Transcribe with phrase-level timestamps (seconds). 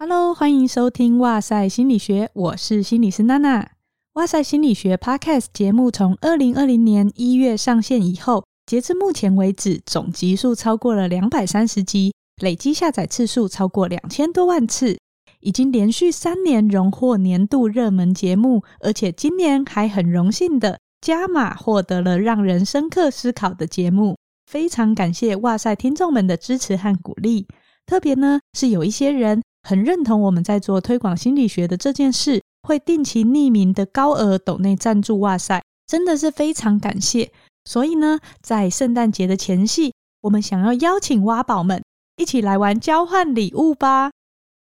[0.00, 3.72] Hello，欢迎收听哇塞心理学，我是心理师娜娜。
[4.12, 15.00] 哇塞心理学 Podcast 节目从二零二零年一月上线以后，截至目前为止，总集数超过了两百三十集，累计下载次数超过两千多万次，
[15.40, 24.16] 已经连续三年荣获年度热门节目，而且今年还很荣幸的加码获得了让人深刻思考的节目。
[24.46, 27.48] 非常感谢哇塞听众们的支持和鼓励，
[27.84, 29.42] 特别呢是有一些人。
[29.68, 37.30] 很认同我们在做推广心理学的这件事，会定期匿名的高额抖内赞助，哇塞，真的是非常感谢。
[37.66, 41.82] 所以呢，在圣诞节的前夕，我们想要邀请挖宝们
[42.16, 44.10] 一起来玩交换礼物吧。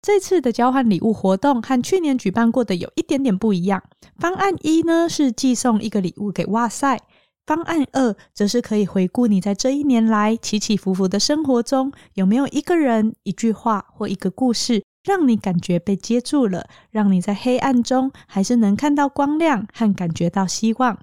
[0.03, 3.83] 这次的交换礼物活动和去年举办过的有一点点不一样。
[4.21, 7.01] 方案一呢是寄送一个礼物给哇塞，
[7.45, 14.82] 方案二则是可以回顾你在这一年来起起伏伏的生活中，有没有一个人、一句话或一个故事。
[15.05, 20.99] 让你感觉被接住了，让你在黑暗中还是能看到光亮和感觉到希望。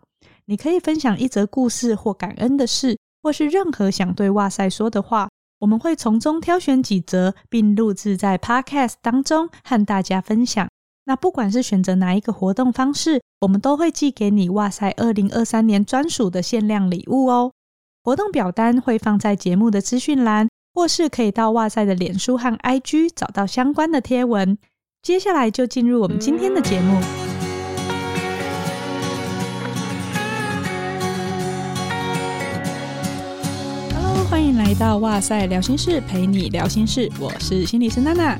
[0.46, 10.68] 你可以分享一则故事或感恩的事，或是任何想对哇塞说的话，我们会从中挑选几则，并录制在 Podcast 当中和大家分享。
[11.06, 17.52] 那不管是选择哪一个活动方式，我们都会寄给你哇塞二零二三年专属的限量礼物哦。
[18.04, 20.48] 活动表单会放在节目的资讯栏。
[20.80, 24.58] 或是可以到哇塞的脸书和 IG 找到相关的贴文。
[25.04, 27.02] 接下来就进入我们今天的节目。
[33.94, 37.12] Hello，欢迎来到哇塞聊心室，陪你聊心事。
[37.20, 38.38] 我是心理师娜娜。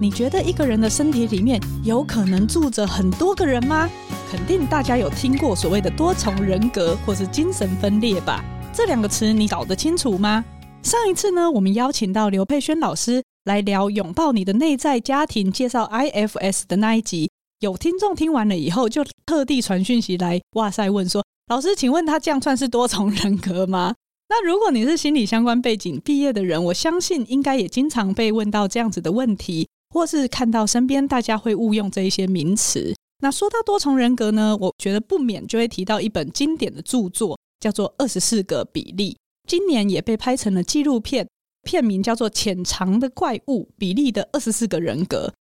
[0.00, 3.86] 你觉得一个人的身体里面有可能住着很多个人吗？
[4.30, 8.42] 肯定大家有听过所谓的多重人格或是精神分裂吧？
[8.72, 10.42] 这两个词你搞得清楚吗？
[10.86, 17.28] 上一次呢，我们邀请到刘佩轩老师来聊拥抱你的内在家庭，介绍 IFS 的那一集。
[17.58, 23.96] 有听众听完了以后，就特地传讯息来，哇塞问说：“老师，请问他这样算是多重人格吗？”
[24.30, 32.94] 那如果你是心理相关背景毕业的人，我相信应该也经常被问到这样子的问题，或是看到身边大家会误用这一些名词。
[33.18, 39.14] 那说到多重人格呢，我觉得不免就会提到一本经典的著作，叫做《二十四个比例》。
[39.46, 41.28] 今年也被拍成了纪录片，
[41.62, 45.32] 片名叫做《潜藏的怪物：比利的二十四个人格》。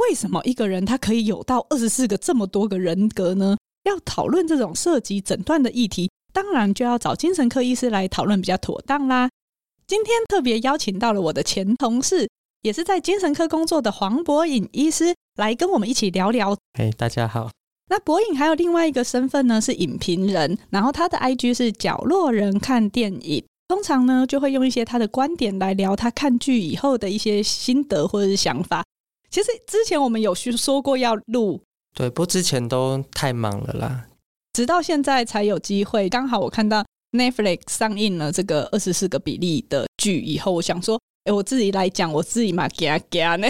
[0.00, 3.56] 为什么一个人他可以有到二十四个这么多个人格呢？
[3.84, 9.30] 要讨论这种涉及诊断的议题，当然就要找精神科医师来讨论比较妥当啦。
[9.86, 12.28] 今天特别邀请到了我的前同事，
[12.60, 16.54] 也是在精神科工作的黄博颖医师，来跟我们一起聊聊。
[16.78, 17.55] 嘿，大家好。
[17.88, 28.84] 那博影还有另外一个身份呢，是影评人，然后他的 IG 是角落人看电影，通常呢就会用一些他的观点来聊他看剧以后的一些心得或者是想法。
[29.30, 31.60] 其实之前我们有说过要录，
[31.94, 34.06] 对，不过之前都太忙了啦，
[34.52, 36.08] 直到现在才有机会。
[36.08, 43.46] 刚好我看到 Netflix 上映了这个二十四个比例的剧以后，我想说，哎，我自己来讲，我自己嘛，嘎嘎呢，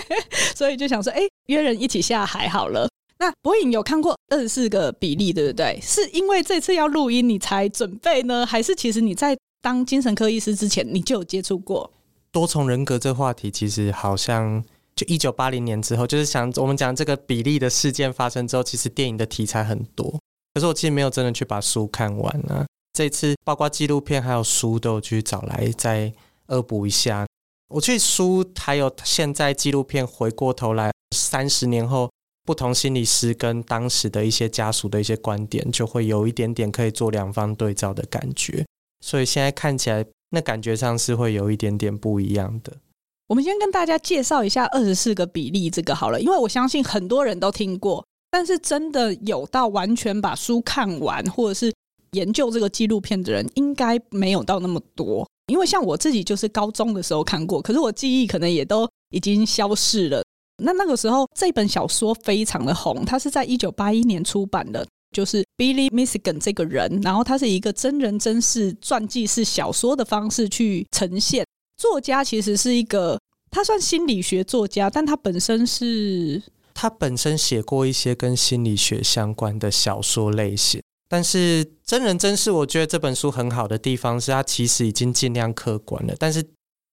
[0.56, 2.88] 所以就想说，哎，约人一起下海好了。
[3.18, 5.78] 那博颖有看过二十四个比例，对不对？
[5.80, 11.90] 是因为这次要录音你才准备呢，还是其实你在当精神科医师之前你就有接触过
[12.32, 13.50] 多重人格这话题？
[13.50, 14.62] 其实好像
[14.96, 20.10] 就一九八零年之后，就是想我们讲这个比例的事件发生之后，其实电影的题材很多，
[20.52, 22.66] 可是我其实没有真的去把书看完啊。
[22.92, 26.12] 这次包括纪录片还有书都有去找来再
[26.48, 27.26] 恶补一下。
[27.68, 32.10] 我去书还有现在纪录片回过头来三十年后。
[32.44, 38.64] 不同心理师跟当时的一些家属的一些观点，就会有一点点可以做两方对照的感觉。
[39.00, 42.72] 所以现在看起来，那感觉上是会有一点点不一样的。
[43.28, 51.72] 我们先跟大家介绍一下二十四个比例这个好了，因为我相信很多人都听过，但是真的有到完全把书看完或者是
[52.12, 55.26] 研究这个纪录片的人，应该没有到那么多。
[55.46, 60.22] 因为像我自己就是高中的时候看过，可是我记忆可能也都已经消逝了。
[60.58, 71.44] 那那个时候，这本小说非常的红，它是在一九八一年出版的，就是 Billy Michigan 这个人，然后他是一个真人真事传记式小说的方式去呈现。
[71.76, 73.18] 作家其实是一个，
[73.50, 76.42] 他算心理学作家，但他本身是，
[76.72, 80.80] 他本身写过一些跟心理学相关的小说类型。
[81.08, 86.14] 但是真人真事，我觉得这本书很好的地方是，他其实已经尽量客观了。
[86.18, 86.44] 但是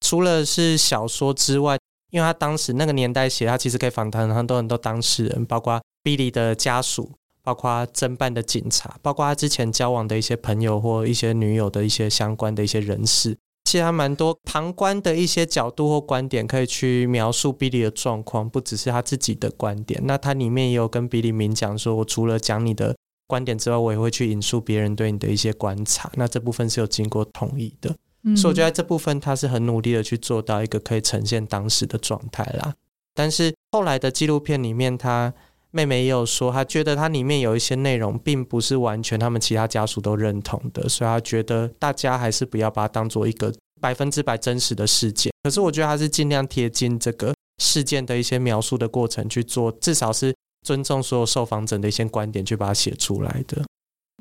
[0.05, 1.77] 除了是小说之外，
[2.11, 7.11] 因为他当时那个年代写，他其实可以访谈很多很多当事人，包括 Billy 的家属，
[7.41, 13.35] 包括侦办的警察，包括他之前交往的一些朋友或一些女友的一些相关的一些人士。
[13.63, 20.01] 其实还蛮多旁观的一些角度或观点可以去描述比利的状况，不只是他自己的观点。
[20.03, 22.93] 那他里面也有跟比利明讲说，我除了讲你的
[23.27, 26.11] 观点之外，我也会去引述别人对你的一些观察。
[26.15, 32.73] 那这部分是有经过同意的，嗯、所以我觉得这部分他是很努力的去做到一个可以呈现当时的状态啦。
[33.13, 35.33] 但是后来的纪录片里面，他。
[35.73, 45.31] 妹妹也有说，她觉得它里面有一些内容并不是完全他们其他家属都认同的，所以她觉得大家还是不要把它当做一个百分之百真实的事件。
[45.43, 47.33] 可是我觉得他是尽量贴近这个
[47.63, 50.35] 事件的一些描述的过程去做，至少是
[50.67, 53.63] 尊重所有受访者的一些观点去把它写出来的。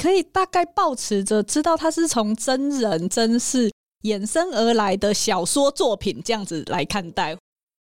[0.00, 7.37] 可以大概保持着知道他是从真人真事衍生而来的小说作品这样子来看待。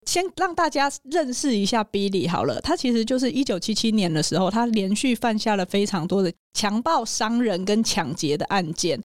[0.06, 9.00] 先让大家认识一下 Billy 好了，他其实就是一九七七年的时候，他连续犯下了非常多的强暴、伤人跟抢劫的案件。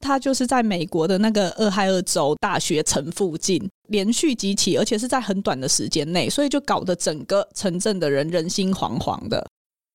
[0.00, 9.46] 他就是在美国的那个俄亥俄州大学城附近连续几起，而且是在很短的时间内，所以就搞得整个城镇的人人心惶惶的。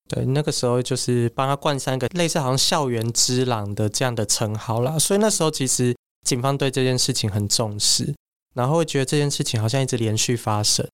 [0.07, 4.99] 对，那个时候就是帮他冠上一个类似好像校园之狼的这样的称号啦。
[4.99, 5.94] 所以那时候其实
[6.25, 8.13] 警方对这件事情很重视。
[8.53, 10.87] 然后会觉得这件事情好像一直连续发生，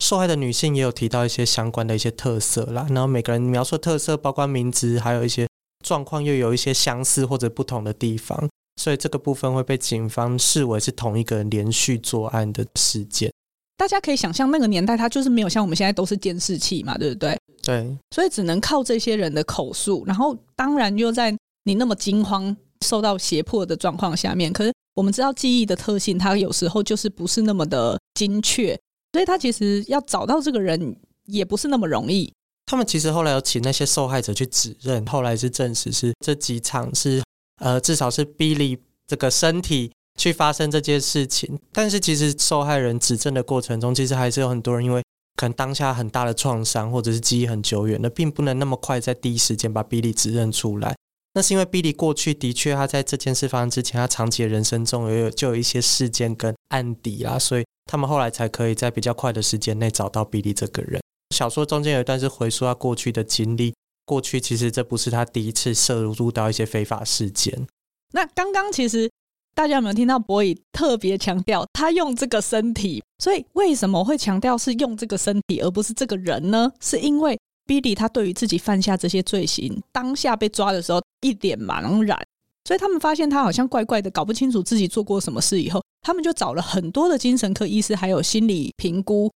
[0.00, 2.86] 受害的女性也有提到一些相关的一些特色啦。
[2.90, 5.48] 然后每个人描述的特色，包括名字，还有一些
[5.82, 8.46] 状况，又有一些相似或者不同的地方，
[8.76, 13.32] 所以这个部分会被警方视为是同一个人连续作案的事件。
[13.78, 17.38] 大家可以想象，那个年代他就是没有像我们现在都是监视器嘛，对不对？
[17.62, 20.04] 对，所以只能靠这些人的口述。
[20.06, 21.34] 然后当然又在
[21.64, 24.72] 你那么惊慌、受到胁迫的状况下面，可是。
[24.96, 28.74] 我们知道记忆的特性，它有时候就是不是那么的精确，
[29.12, 30.96] 所以他其实要找到这个人
[31.26, 32.32] 也不是那么容易。
[32.64, 37.22] 他们其实后来有请那些受害者去指认，后来是证实是这几场是
[37.60, 41.58] 呃，至少是 Billy 这个身体去发生这件事情。
[41.74, 45.02] 但是其实受害人指证的过程中，其实还是有很多人因为
[45.34, 50.96] 可能当下很大的创伤，或者是记忆很久远的，并不能那么快在第一时间把 Billy 指认出来。
[51.36, 60.98] 那是因为比利过去的确，他在这件事发生之前，他长期的人生中也有就有一些事件跟案底啦，所以他们后来才可以在比较快的时间内找到比利这个人。
[61.34, 63.74] 小说中间有一段是回溯他过去的经历，
[64.06, 67.66] 过去其实这不是他第一次涉入到一些非法事件。
[68.14, 69.10] 那刚刚其实
[69.54, 73.02] 大家有没有听到柏仪特别强调他用这个身体？
[73.18, 76.72] 所以为什么会强调是用这个身体而不是这个人呢？
[76.80, 82.16] 是因为 Billy 他对于自己犯下这些罪行，当下被抓的时候一脸茫然，
[82.64, 89.30] 所以他们发现他好像怪怪的，搞不清楚自己做过什么事以后，他们就找了很多的精神科医师，还有心理评估。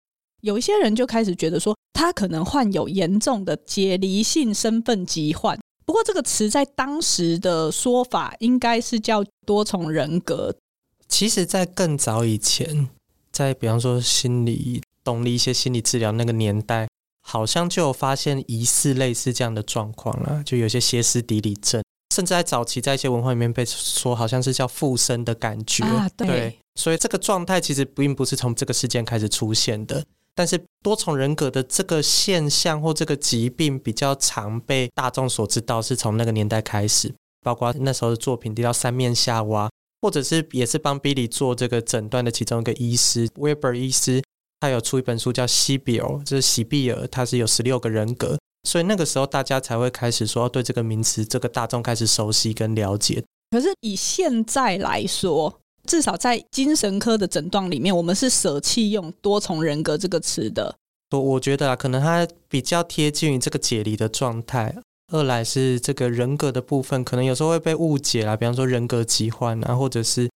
[0.43, 5.59] 有一些人就开始觉得说，他可能患有严重的解离性身份疾患。
[5.85, 10.55] 不过这个词在当时的说法应该是叫多重人格。
[11.09, 12.91] 其实，在更早以前，
[13.33, 16.87] 在比方说心理动力一些心理治疗那个年代。
[17.31, 21.83] 好像就有发现疑似类似这样的状况了，就有些歇斯底里症，
[22.15, 25.85] 甚至在早期在一些文化里面被说好像是叫附身的感觉。
[25.85, 26.27] 啊，对。
[26.27, 30.03] 对，所以这个状态其实并不是从这个事件开始出现的，
[30.35, 39.69] 但是多重人格的这个现象或这个疾病比较常被大众所知道，是从那个年代开始，包括那时候的作品提到三面夏娃，
[40.01, 44.23] 或者是也是帮 Billy 做这个诊断的其中一个医师 Weber 医师。
[44.61, 48.37] 他有出一本书叫《西比尔》，就是西比尔，他是有十六个人格，
[48.69, 53.23] 所以那个时候大家才会开始说对这个名词，这个大众开始熟悉跟了解。
[53.51, 60.75] 可是以现在来说，至少在精神科的诊断里面，我们是舍弃用多重人格这个词的。
[61.13, 64.75] 我我觉得啊，可能它比较贴近于这个解离的状态。
[65.13, 70.29] 二来是这个人格的部分，可能有时候会被误解啦，比方说人格疾患啊，或者是。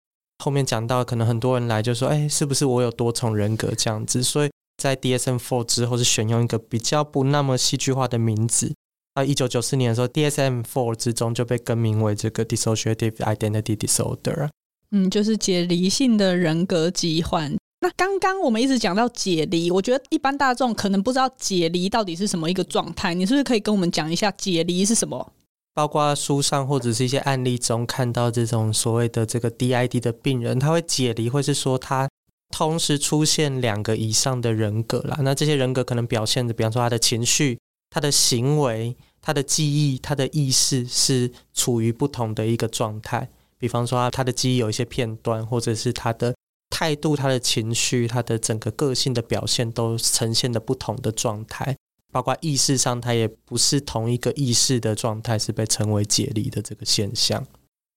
[0.43, 4.51] 后面讲到，可能很多人来就说：“哎，是不是我有多重人格这样子？”所以
[4.83, 8.75] 在 DSM-4 之后是选用一个比较不那么戏剧化的名字。
[9.15, 14.49] 到，一九九四年的时候，DSM-4 之中就被更名为这个 Dissociative Identity Disorder。
[14.91, 17.55] 嗯，就是解离性的人格疾患。
[17.81, 23.15] 那刚刚我们一直讲到解离，我觉得一般大众可能不知道解离到底是什么一个状态。
[23.15, 25.33] 你是不是可以跟我们讲一下解离是什么？
[25.75, 32.09] 包括书上或者是一些案例中看到这种所谓的这个 DID 的病人，他会解离，会是说他
[32.51, 35.19] 同时出现两个以上的人格啦。
[35.23, 43.31] 那这些人格可能表现的，比方说他的情绪、他的行为、他的记忆、他的意识是处于不同的一个状态。
[43.59, 46.35] 比方说他的记忆有一些片段，或者是他的
[46.69, 51.77] 态度、他的情绪、他的整个个性的表现都呈现的不同的状态。
[52.13, 57.45] 包括意识上，它也不是同一个意识的状态，是被称为解离的这个现象。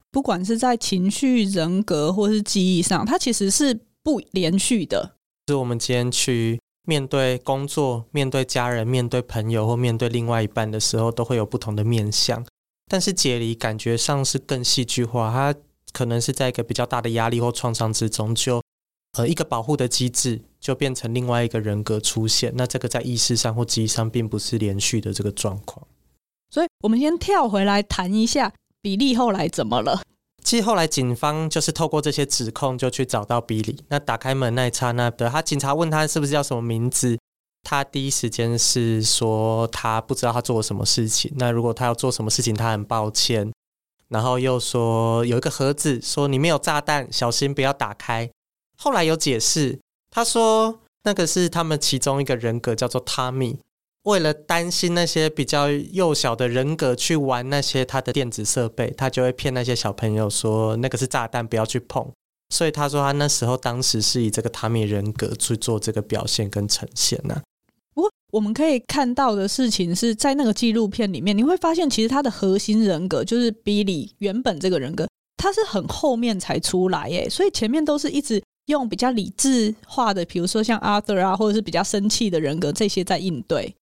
[0.09, 5.17] 不管是在情绪、人格或是记忆上，它其实是不连续的。
[5.45, 12.45] 就是我们今天去面对工作、面对家人、面对朋友或面对另外一半的时候，都会有不同的面向。
[12.87, 15.59] 但是解离感觉上是更戏剧化，它
[15.91, 18.61] 可能是在一个比较大的压力或创伤之中，就
[19.15, 22.51] 呃一个保护的机制，就变成另外一个人格出现。
[22.55, 25.85] 那这个在意识上或记忆上，并不是连续的这个状况。
[26.49, 30.01] 所以，我们先跳回来谈一下比利后来怎么了。
[30.43, 33.83] 其实后来警方就是透过这些指控，就去找到比利。
[33.89, 37.17] 那打开门那一刹那的，他警察问他是不是叫什么名字，
[37.63, 41.33] 他第一时间是说他不知道他做了什么事情。
[41.37, 43.51] 那如果他要做什么事情，他很抱歉。
[44.09, 48.29] 然后又说有一个盒子，说里面有炸弹，小心不要打开。
[48.77, 49.79] 后来有解释，
[50.09, 53.57] 他说那个是他们其中一个人格叫做 Tommy。
[54.03, 62.07] 为了担心那些比较幼小的人格去玩那些他的电子设备，他就会骗那些小朋友说那个是炸弹，不要去碰。
[62.53, 67.41] 所以他说他那时候当时是以这个汤米人格去做这个表现跟呈现呢、啊。
[67.95, 83.75] 不过我们可以看到的事情是在那个纪录片里面，你会发现其实他的核心人格就是 Billy 原本这个人格，他是很后面才出来耶，所以前面都是一直用比较理智化的，比如说像 Arthur 啊，或者是比较生气的人格这些在应对。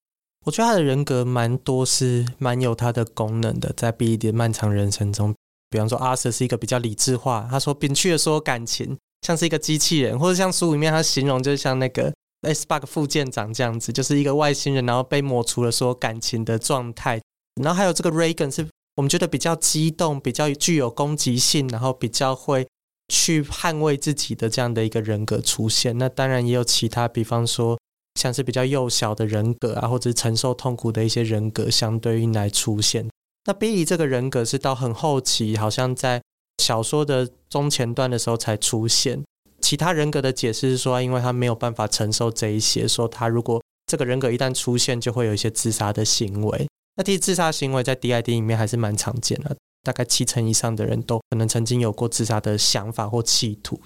[0.47, 5.35] 我觉得他的人格蛮多，是蛮有他的功能的，在 B 的漫长人生中，
[5.69, 12.11] 比方说阿 Sir 是一个比较理智化，他说摒去了所有感情，像是一个机器人，或者像书里面他形容，就是像那个
[12.41, 17.21] Xbox 副舰长这样子，就是一个外星人，然后被抹除了说感情的状态。
[17.61, 22.67] 然后还有这个 Reagan 是我们觉得比较激动，比较具有攻击性，然后比较会
[23.11, 25.99] 去捍卫自己的这样的一个人格出现。
[25.99, 27.77] 那当然也有其他，比方说。
[28.17, 33.09] 像是比较幼小的人格啊，或者是承受痛苦的一些人格，相对应来出现。
[33.47, 36.21] 那 B 这个人格是到很后期，好像在
[36.59, 39.23] 小说的中前段的时候才出现。
[39.61, 46.67] 其他人格的解释是说，因为他没有办法承受这一些，说他如果这个人格一旦出现，就会有一些自杀的行为。
[46.97, 53.81] 那其实自杀行为在 DID 里面还是蛮常见的，大概七成以上的人都可能曾经有过自杀的想法或企图。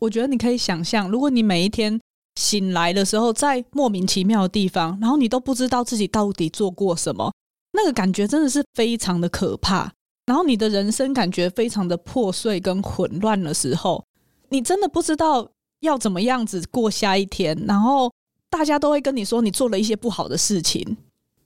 [0.00, 2.00] 我觉得你可以想象，如果你每一天。
[2.36, 7.30] 醒来的时候，在莫名其妙的地方，然后你都不知道自己到底做过什么，
[7.72, 9.92] 那个感觉真的是非常的可怕。
[10.24, 14.02] 然后你的人生感觉非常的破碎跟混乱的时候，
[14.48, 15.46] 你真的不知道
[15.80, 17.54] 要怎么样子过下一天。
[17.66, 18.10] 然后
[18.48, 20.96] 大家都会跟你说你做了一些不好的事情，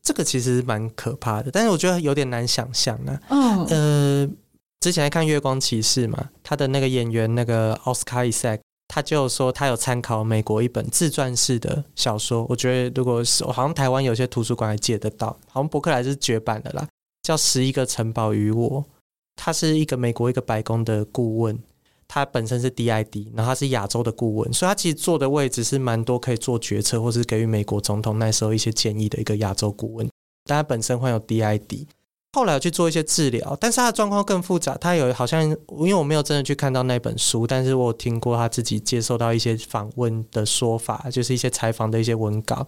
[0.06, 3.28] 这个其实蛮可怕的，但是我觉得有点难想象呢、啊。
[3.30, 4.30] 嗯，呃，
[4.78, 8.62] 之前在看《月光骑士》嘛，他的那个演员那个奥斯卡·伊萨克。
[8.86, 12.46] 他就说，他有参考美国一本自传式的小说。
[12.48, 16.86] 我觉得，如果是好像台湾有些图书馆还借得到，好像博客来是绝版的啦，
[17.20, 18.80] 叫《十一个城堡与我》。
[19.34, 21.58] 他是一个美国一个白宫的顾问，
[22.08, 30.08] 他本身是 DID，然后他是亚洲的顾问，所以他其实坐的位置是蛮多可以做决策，或是给予美国总统那时候一些建议的一个亚洲顾问。
[30.44, 31.86] 但他本身患有 DID。
[32.32, 34.76] 后来去做一些治疗，但是他的状况更复杂。
[34.76, 42.66] 他有好像，因为我没有真的去看到那本书，但是我有听过他自己接受到一些访问的说法，就是一些采访的一些文稿。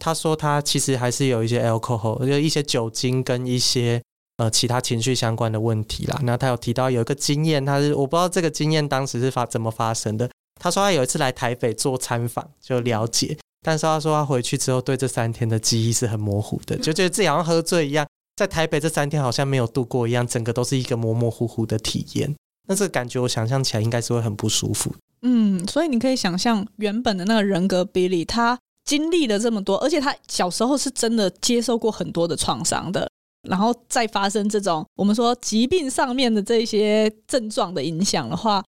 [0.00, 4.02] 他说他其实还是有一些 alcohol，就一些酒精跟一些
[4.40, 6.18] 呃其他情绪相关的问题啦。
[6.22, 10.30] 那他有提到有一个经验，他是我不知道这个经验当时是发怎么发生的。
[10.58, 18.06] 他说他有一次来台北做参访就了解，但是他说他回去之后对这三天的记忆是很模糊的，就觉得自己好像喝醉一样。
[18.36, 22.34] 在台北这三天好像没有度过一样，整个都是一个模模糊糊的体验。
[22.66, 24.94] 那这个感觉我想象起来应该是会很不舒服。
[25.20, 33.09] 嗯，所以你可以想象原本的那个人格 Billy，他经历了这么多，而且他小时候是真的接受过很多的创伤的，
[33.48, 38.62] 然后再发生这种我们说疾病上面的这些症状的影响的话，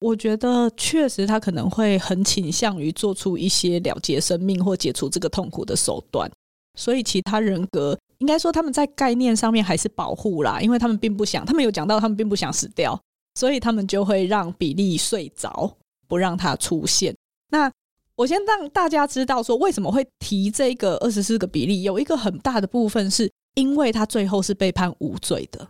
[0.00, 6.30] 我觉得确实他可能会很倾向于做出一些了结生命或解除这个痛苦的手段。
[6.76, 7.98] 所以其他人格。
[8.18, 13.00] 应该说他们在概念上面还是保护啦，因为他们并不想，他们有讲到他们并不想死掉，
[13.36, 15.72] 所以他们就会让比利睡着，
[16.08, 17.14] 不让他出现。
[17.50, 17.70] 那
[18.16, 25.68] 我先让大家知道说，为什么会提这个二十四个比例，有一个很大的部分是因为他最后是被判无罪的，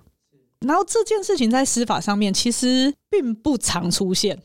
[0.61, 4.39] 然后这件事情在司法上面其实并不常出现。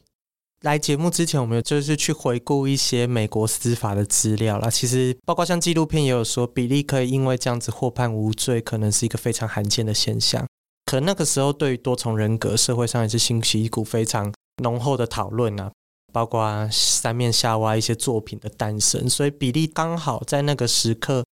[0.62, 4.70] 来节目之前，我们就是去回顾一些美国司法的资料啦。
[4.70, 10.48] 其实，包括像纪录片也有说，比利可以因为这样子获判无罪，可能是一个非常罕见的现象。
[10.86, 14.34] 可那个时候，对于多重人格，社会上也是兴起一股非常
[14.64, 15.70] 浓厚的讨论啊，
[16.14, 19.10] 包括三面夏娃一些作品的诞生。
[19.10, 21.26] 所以，比利刚好在那个时刻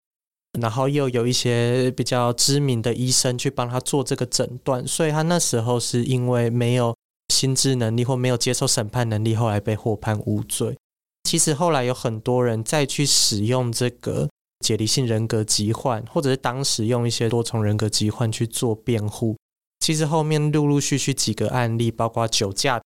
[0.59, 6.97] 然后又有一些比较知名的医生去帮他做这个诊断，所以他那时候是因为没有
[7.28, 10.76] 心智能力或没有接受审判能力，后来被获判无罪。
[11.25, 14.28] 其实后来有很多人再去使用这个
[14.64, 19.37] 解离性人格疾患，或者是当时用一些多重人格疾患去做辩护。
[19.78, 22.83] 其实后面陆陆续续几个案例，包括酒驾，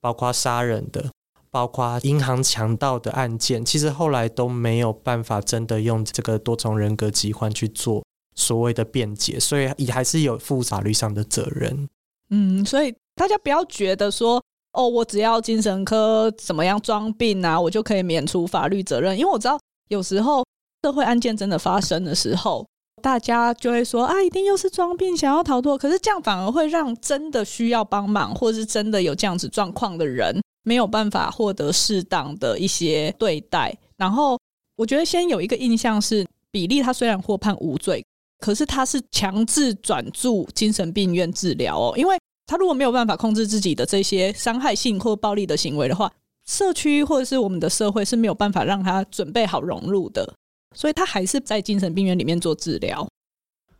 [0.00, 1.10] 包括杀人的。
[1.58, 8.00] 包括银行强盗的案件，其实后来都没有办法真的用这个多重人格疾患去做
[8.36, 11.88] 所谓的辩解，所以也还是有负法律上的责任。
[12.30, 14.40] 嗯，所以大家不要觉得说，
[14.72, 19.18] 哦，我只要精神科怎么样装病啊，我就可以免除法律责任。
[19.18, 20.46] 因为我知道有时候
[20.84, 22.64] 社会案件真的发生的时候，
[23.02, 30.40] 大家就会说啊，一定又是装病想要逃脱，可是这样反而会让真的需要帮忙，或是真的有这样子状况的人。
[30.62, 34.38] 没有办法获得适当的一些对待，然后
[34.76, 38.04] 我觉得先有一个印象是，比利他虽然获判无罪，
[38.38, 46.10] 可是他是强制转住精神病院治疗哦，因为他如果没有办法控制自己的这些伤害性或暴力的行为的话，
[46.46, 50.34] 社区或者是我们的社会是没有办法让他准备好融入的，
[50.74, 53.06] 所以他还是在精神病院里面做治疗。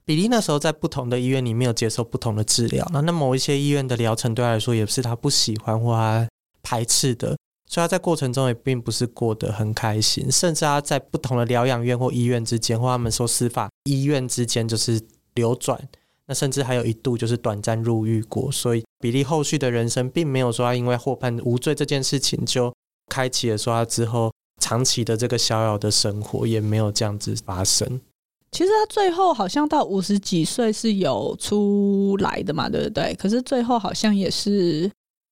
[0.04, 6.26] 比利那时候在不同的医院里面有接受不同的治疗，那那某一些医院的疗程对他来说也是他不喜欢或他。
[6.68, 7.28] 排斥的，
[7.66, 15.00] 所以他在过程中也并不是过得很开心，甚至他在不同的疗养院或医院之间，或他们说司法医院之间就是
[15.32, 15.80] 流转，
[16.26, 18.52] 那甚至还有一度就是短暂入狱过。
[18.52, 22.70] 所以比利后续的人生并没有说他因为获判无罪这件事情就
[23.10, 27.98] 开启了说他之后长期的这个逍遥的生活，也没有这样子发生。
[28.52, 33.14] 其实他最后好像到五十几岁是有出来的嘛，对不对？
[33.14, 34.90] 可是最后好像也是。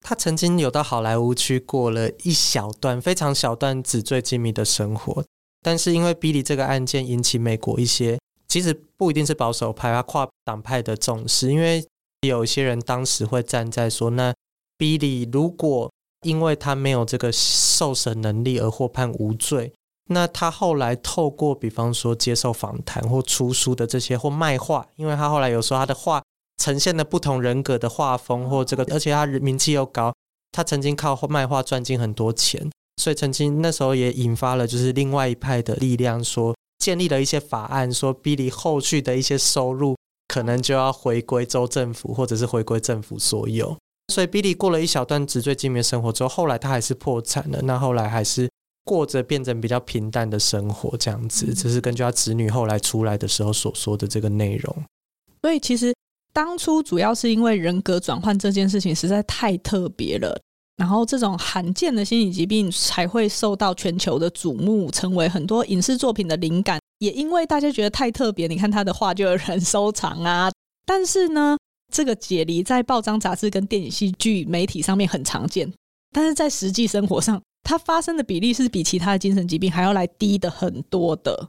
[0.08, 5.24] 他曾经有到好莱坞去过了一小段非常小段纸醉金迷的生活，
[5.60, 11.84] 但是因为比利这个案件引起美国一些其实不一定是保守派啊跨党派的重视，因为
[12.20, 14.32] 有些人当时会站在说，那
[14.78, 15.90] 比利如果
[16.22, 19.72] 因为他没有这个受审能力而获判无罪，
[20.10, 26.22] 那他后来透过比方说接受访谈或出书的这些或卖画，因为他后来有说他的画。
[26.56, 30.12] 呈现了不同人格的画风，或这个，而且他名气又高，
[30.52, 39.96] 他曾经靠卖画赚进很多钱，所以曾经那时候也引发了就是另外一派的力量，说建立了一些法案，说比利后续的一些收入
[40.28, 43.76] 可能就要回归州政府，或者是回归政府所有。
[44.12, 48.48] 所以比利过了一小段纸醉金迷生活之后，后来他还是破产了，那后来还是
[48.84, 54.84] 过着变成比较平淡的生活，这样子，这是根据他子女后来出来的时候所说的这个内容。
[55.42, 55.94] 所以其实。
[56.36, 60.38] 当初主要是因为人格转换这件事情实在太特别了，
[60.76, 66.78] 然后这种罕见的心理疾病才会受到全球的瞩目，成为很多影视作品的灵感。
[66.98, 70.52] 也因为大家觉得太特别，你看他的画就有人 收藏啊。
[70.84, 71.56] 但是呢，
[71.90, 75.72] 这个解离在报章杂志跟电影戏剧媒体上面很常见，
[76.12, 81.48] 但是在实际生活上，它发生的比例是比其他的精神疾病还要来低的很多的。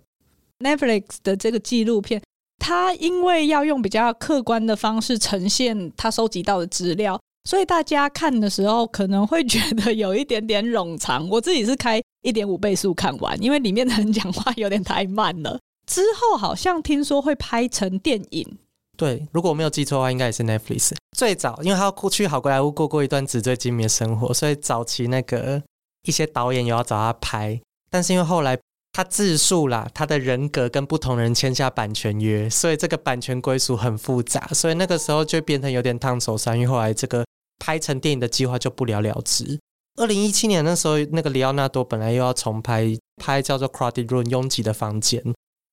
[0.59, 2.21] Netflix 的这个纪录片。
[2.59, 11.29] 他因为要用比较客观的方式呈现他收集到的资料，所以大家看的时候可能会觉得有一点点冗长。
[11.29, 15.57] 我自己是开一点五倍速看完，因为里面的人讲话有点太慢了。
[15.85, 18.57] 之后好像听说会拍成电影，
[18.97, 25.63] 对，如果我没有记错的话，应该也是 Netflix 最早，因为他过去好莱坞过过一段纸醉金迷的生活，所以早期那个
[26.03, 28.57] 一些导演有要找他拍，但是因为后来。
[28.97, 36.65] 他自述啦，他的人格跟不同人签下版权约，所以这个版权归属很复杂，所以那个时候就变成有点烫手山芋。
[36.65, 37.23] 后来这个
[37.59, 39.59] 拍成电影的计划就不了了之。
[39.97, 45.21] 二零一七年那时候，那个里奥纳多本来又要重拍，拍叫做《Crowded Room》拥挤的房间，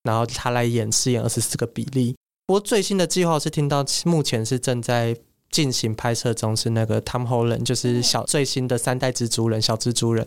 [0.03, 2.15] 然后他来演饰演二十四个比利。
[2.47, 5.17] 不过最新的计划是听到目前是正在
[5.51, 10.27] 进行拍摄中，是那个 Tom Holland，就是小最新的三代蜘蛛人小蜘蛛人。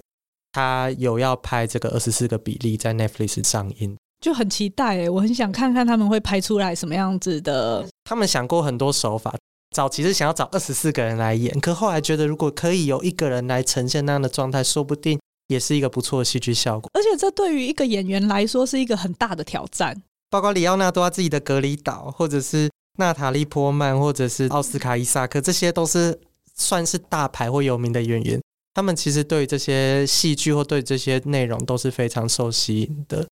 [0.57, 7.87] 他有要拍这个二十四个比例在 Netflix 上映，就很期待诶，我很想看看他们会拍出来什么样子的。
[8.05, 9.35] 他们想过很多手法，
[9.69, 16.89] 早期是想要找二十四个人来演，可后来觉得如果可以有一个人来呈现那样的状态，说不定也是一个不错的戏剧效果。
[16.95, 20.01] 而且这对于一个演员来说是一个很大的挑战。
[20.31, 22.67] 包括里奥纳多他自己的隔离岛，或者是
[22.97, 26.19] 娜塔莉波曼，或者是奥斯卡伊萨克，这些都是
[26.55, 28.41] 算是大牌或有名的演员。
[28.77, 33.27] 他们其实对这些戏剧或对这些内容都是非常受吸引的。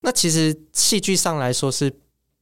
[0.00, 1.92] 那其实戏剧上来说是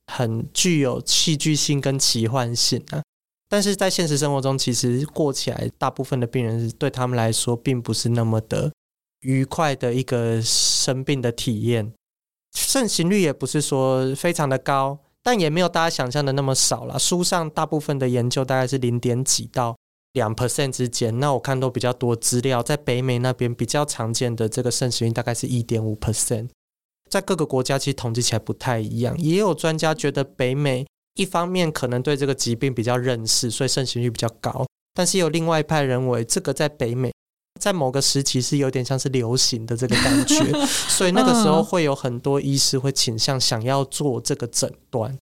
[0.06, 3.02] 很具有戏剧性跟奇幻性啊，
[3.50, 8.72] 但是在现实生活中，其实过起来，大部分的病人对他们来说并不是那么的
[9.20, 11.92] 愉快的一个生病的体验。
[12.56, 16.98] 盛行率也不是说非常的高，但也没有大家想象的那么少了。
[16.98, 19.76] 书上大部分的研究大概是零点几到
[20.18, 21.18] 两 percent 之间。
[21.18, 26.48] 那我看到比较多资料，在北美那边比较常见的这个盛行率大概是一点五 percent。
[27.08, 37.10] 在各个国家其实统计起来不太一样，也有专家觉得北美一方面可能对这个疾病比较认识，所以盛行率比较高，但是有另外一派认为这个在北美
[37.58, 45.16] 在某个时期是有点像是流行的这个感觉，所以那个时候会有很多医师会倾向想要做这个诊断。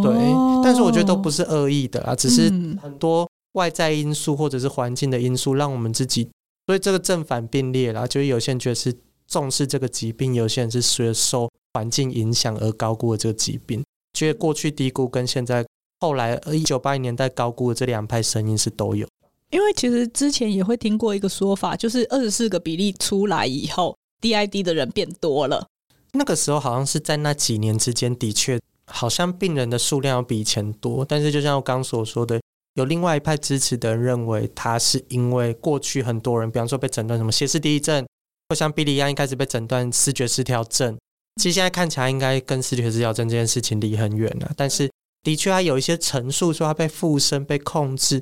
[0.00, 0.14] 对，
[0.62, 2.48] 但是我觉得都不是恶意的啊，只是
[2.80, 6.30] 很多外在因素或者是环境的因素让我们自己，
[6.66, 8.94] 所以这个正反并列啦，就是有些人觉得是。
[9.28, 15.64] 重视这个疾病，有些人是随受环境影响而高估了这个疾病，觉得过去低估跟现在
[16.00, 19.06] 后来一九八零年代高估的这两派声音是都有。
[19.48, 25.66] 因为其实之前也会听过一个说法，就是二十四个比例出来以后，DID 的人变多了。
[26.12, 32.38] 那个时候好像是在那几年之间，的确好像病人的数量要比以前多，但是就像我刚所说的，
[32.74, 38.06] 有另外一派支持的人认为，他是因为过去很多人，比方说被诊断什么歇斯第一症。
[38.48, 40.98] 或像 Billy 一样，一开始被诊断视觉失调症，
[41.36, 44.50] 其实现在看起来应该跟视觉失调症这件事情离很远了。
[44.54, 44.90] 但是，
[45.22, 48.20] 的确，他有一些陈述说他被附身、被控制。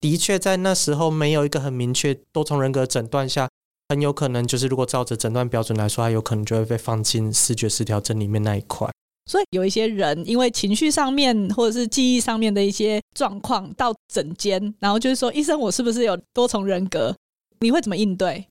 [0.00, 3.48] 的确，在那时候没有一个很明确多重人格诊断下，
[3.88, 8.88] 很有可能就是如果照着诊断标准来说，他有可能就会被放进视觉失调症里面那一块。
[9.26, 17.16] 所以，有一些人因为情绪上面或者是记忆上面的一些状况到诊间，然后就是说：“医生，我是不是有多重人格？”
[17.60, 18.46] 你会怎么应对？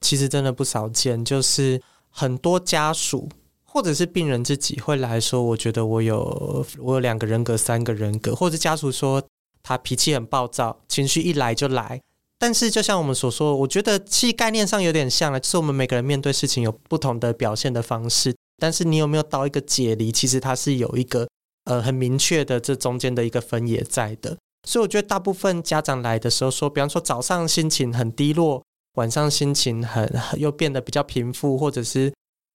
[0.00, 3.28] 其实真的不少见，就是很多家属
[3.64, 9.22] 或者是病人自己会来说，我觉得我有我有两个人格、三个人格，或者家属说
[9.62, 12.00] 他脾气很暴躁，情绪一来就来。
[12.38, 18.34] 但是就像我们所说，我觉得其实概念上有点像了，就是我们每个人面对事情有不同的表现的方式。
[18.58, 21.26] 但是你有没有到一个解离，其实它是有一个
[21.64, 24.36] 呃很明确的这中间的一个分野在的。
[24.68, 28.62] 所以我觉得大部分家长来的时候说，比方说早上心情很低落。
[28.94, 32.12] 晚上心情很又变得比较平复，或者是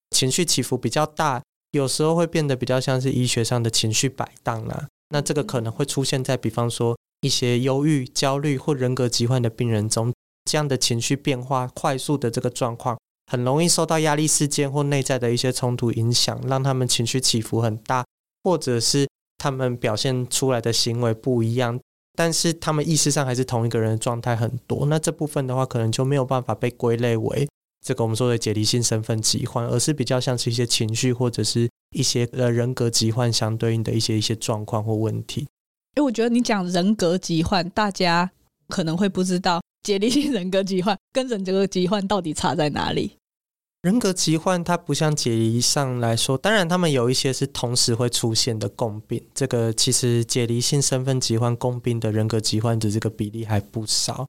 [0.10, 4.90] 情绪起伏比较大，有时候会变得比较像是医学上的情绪摆荡啦。
[5.10, 10.14] 那这个可能会出现在比方说一些忧郁、焦虑或人格疾患的病人中，
[10.44, 13.00] 这样的情绪变化快速的这个状况，
[13.34, 18.06] 很容易受到压力事件或内在的一些冲突影响，让他们情绪起伏很大，
[18.44, 19.08] 或者是
[19.40, 21.80] 他们表现出来的行为不一样。
[22.16, 27.50] 但是他们意识上还是同一个人的状态很多，那这部分的话，可能就没有办法被归类为
[27.84, 35.48] 这个我们说的解离性身份疾患，而是比较像是一些情绪或者是一些呃人格疾患相对应的一些一些状况或问题。
[35.96, 38.30] 哎，我觉得你讲人格疾患，大家
[38.68, 43.18] 可能会不知道解离性人格疾患跟人格疾患到底差在哪里。
[43.84, 49.22] 人格疾患它不像解离上来说，当然他们有一些是同时会出现的共病。
[49.34, 54.26] 这个其实解离性身份疾患共病的人格疾患的这个比例还不少。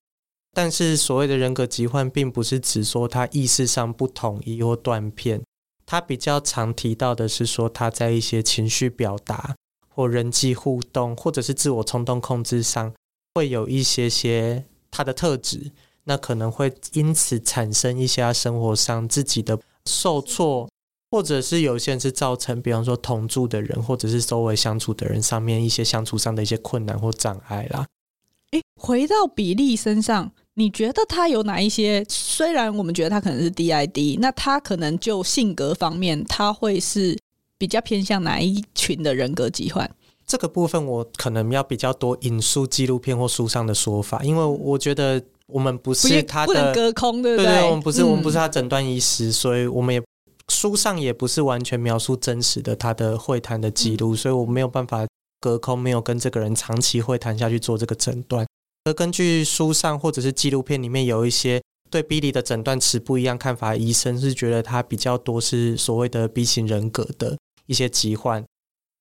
[0.52, 5.40] 但是所谓的人格疾患，并不是指说他意识上不统一或断片。
[5.86, 9.54] 他比较常提到的是说他在一些情绪表达
[9.88, 12.92] 或人际互动，或者是自我冲动控制上，
[13.36, 15.70] 会有一些些他的特质。
[16.04, 20.68] 那可能会因此产生一些生活上自己的受挫，
[21.10, 27.86] 或者是有些人是造成，比方说同住的人或者是周围相处的人上面一些相处上的一些困难或障碍啦。
[28.50, 32.04] 诶，回到比利身上，你觉得他有哪一些？
[32.08, 37.18] 虽然我们觉得他可能是 DID，那他可能就性格方面，他会是
[37.56, 39.90] 比较偏向哪一群的人格疾患？
[40.26, 45.22] 这个部分我可能要比较多引述纪录片或书上的说法，因为我觉得。
[45.46, 47.52] 我们不是他的，不能隔空，对不对？
[47.52, 50.02] 对对，我们不是，嗯、我们不是他诊断医师，所以我们也
[50.48, 55.06] 书上也不是完全描述真实的他的会谈的记录，嗯、所以我没有办法
[55.40, 58.46] 隔空，没有跟这个人长期会谈下去做这个诊断。
[58.84, 68.44] 而根据书上或者是纪录片里面有一些对 Billy 的诊断持不一样看法的医生是觉得他比较多是所谓的 B 型人格的一些疾患，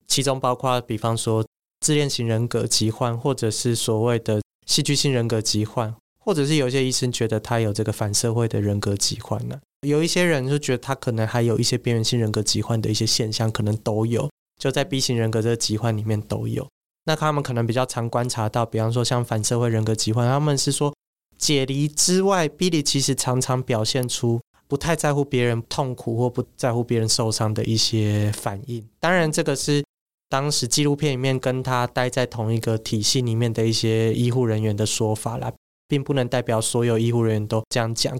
[0.07, 1.45] 其中包括比方说
[1.81, 5.93] 自恋型人格疾患，或者是所谓的戏剧性人格疾患。
[6.23, 16.65] 或者是有些医生觉得他有这个反社会的人格疾患呢，有一些人就觉得他可能还有一些边缘性人格疾患的一些现象，可能都有，就在 B 型人格这个疾患里面都有。
[17.05, 20.93] 那他们可能比较常观察到，比方说像反社会人格疾患，他们是说
[21.37, 28.87] 解离之外，B 里其实常常表现出不太在乎别人痛苦或不在乎别人受伤的一些反应。
[29.01, 29.83] 当然，这个是
[30.29, 35.51] 当时纪录片里面跟他待在同一个体系里面的一些医护人员的说法啦。
[35.87, 38.17] 并不能代表所有医护人员都这样讲。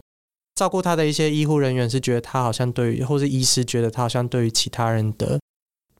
[0.56, 5.40] 照顾他的一些医护人员是觉得他好像对于，或是医师觉得他好像对于其他人的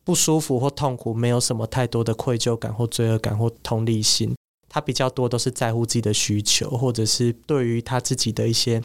[0.04, 4.36] 不舒服或痛苦没有什么太多的愧疚感或罪恶感或同理心，
[4.70, 8.84] 他比较多都是在乎自己的需求，或者是对于他自己的一些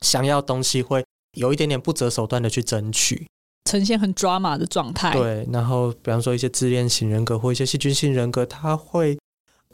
[0.00, 1.04] 想要东西会
[1.36, 3.28] 有一点点不择手段的去争取，
[3.70, 5.12] 呈现很 drama 的状态。
[5.12, 9.16] 对，然后比方说一些自恋型人格或一些细菌性人格，他会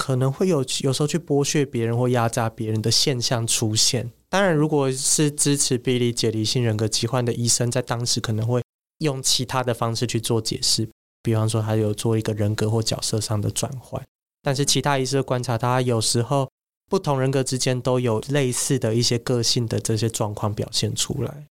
[0.01, 4.11] 可能会有有时候去剥削别人或压榨别人的现象出现。
[4.31, 8.63] 当然，如果是支持比利解离性人格疾患的医生，在当时可能会
[9.01, 10.89] 用其他的方式去做解释，
[11.23, 14.03] 比方说他有做一个人格或角色上的转换。
[14.43, 16.49] 但是其他医生观察，他有时候
[16.89, 21.45] 不同人格之间都有类似的一些个性的这些状况表现出来。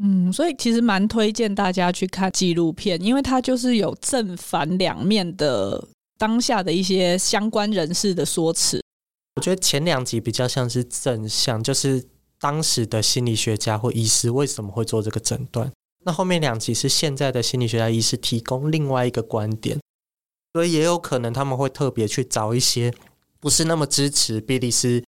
[0.00, 5.82] 嗯，所以其实蛮推荐大家去看纪录片，因为它就是有正反两面的
[6.18, 8.82] 当下的一些相关人士的说辞。
[9.36, 12.08] 我觉得前两集比较像是正向，就是。
[12.38, 15.72] 当时的心理学家或医师为什么会做这个诊断？
[16.04, 19.80] 那后面两集是现在的心理学家、医师提供另外一个观点，
[20.52, 22.92] 所以也有可能他们会特别去找一些
[23.40, 25.02] 不是那么支持比利斯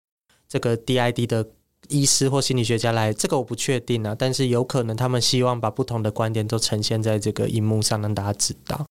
[0.47, 1.47] 这个 DID 的
[1.87, 3.13] 医师或心理学家来。
[3.13, 8.87] 这个我不确定啊，但是有可能他们希望把不同的观点都呈现在这个荧幕上，让大家知道。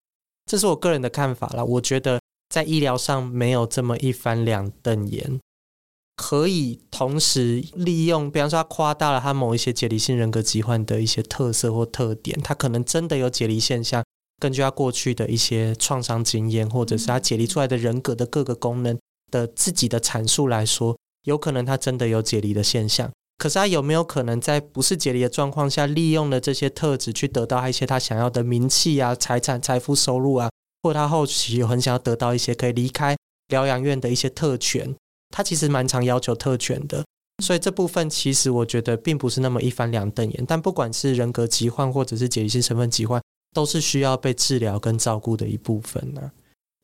[0.45, 1.63] 这是我个人的看法啦。
[1.63, 5.39] 我觉得在医疗上没有这么一翻两瞪眼。
[6.15, 14.01] 可以同时利用，比方说他夸大了他某一些解离性人格疾患的一些特色或特点，他可能真的有解离现象。
[14.39, 18.97] 根据他过去的一些创伤经验，或者是他解离出来的人格的各个功能
[19.29, 23.11] 的自己的阐述来说，有可能他真的有解离的现象。
[23.37, 30.49] 可是他有没有可能在不是解离的状况下，利用了这些特质去得到一些他想要的名气啊、财产、财富、收入啊，
[30.83, 33.15] 或他后期有很想要得到一些可以离开
[33.49, 34.95] 疗养院的一些特权？
[35.31, 37.03] 他其实蛮常要求特权的，
[37.43, 40.45] 所以这部分其实我觉得并不是那么一翻两瞪眼。
[40.47, 43.21] 但不管是人格疾患或者是解离性身份疾患，
[43.53, 46.31] 都是需要被治疗跟照顾的一部分呢、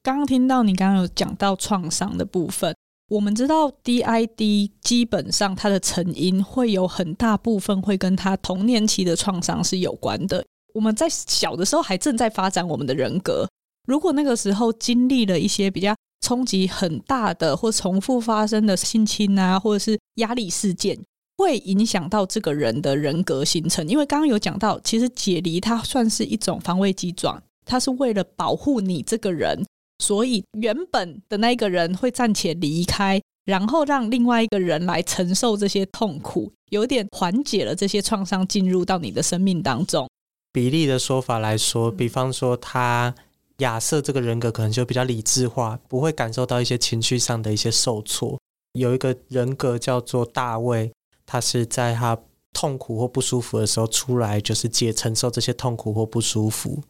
[0.04, 2.76] 刚刚听到你刚刚有讲到创伤的部分，
[3.12, 10.44] 我们知道 DID 基本上它的成因会有很大部分会跟他童年期的创伤是有关的。
[10.74, 13.46] 我们在小的时候还正在发展我们的人格，
[13.86, 15.94] 如果那个时候经历了一些比较。
[16.24, 20.96] 冲击很大的或重复发生的性侵啊，或者是压力事件，
[21.38, 23.86] 会影响到这个人的人格形成。
[23.88, 29.66] 因为刚刚有讲到，其实解离它算是一种防卫机转，它是为了保护你这个人，
[30.02, 40.10] 所以原本的那个人会暂且离开，然后让另外一个人来承受这些痛苦，有点缓解了这些创伤进入到你的生命当中。
[40.52, 43.16] 比例的说法来说，比方说他。
[43.58, 48.40] 亚瑟这个人格可能就比较理智化，不会感受到一些情绪上的一些受挫。
[48.72, 50.92] 有一个人格叫做大卫，
[51.28, 52.18] 他是在他
[52.54, 56.82] 痛苦或不舒服的时候出来，就是解承受这些痛苦或不舒服。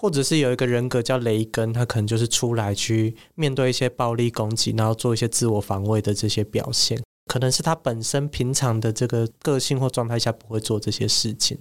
[0.00, 7.02] 或者是有一个人格叫雷根，他可能就是出来去面对一些暴力攻击，然后做一些自我防卫的这些表现。
[7.26, 11.58] 可能是他本身平常的这个个性或状态下不会做这些事情。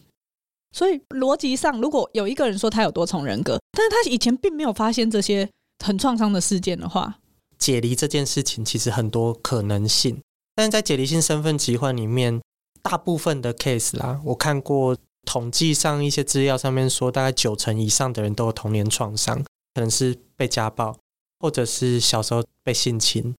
[0.72, 5.50] 所以逻辑上，如果有一个人说他有多重人格，但是他以前并没有发现这些
[5.84, 7.18] 很创伤的事件的话，
[7.58, 10.22] 解离这件事情其实很多可能性。
[10.54, 12.42] 但是在解离性身份疾患里面，
[12.84, 14.96] 大部分的 case 啦，我看过
[15.26, 20.96] 统计上一些资料上面说，大概九成以上的人都有童年创伤，可能是被家暴，
[21.40, 23.34] 或者是小时候被性侵。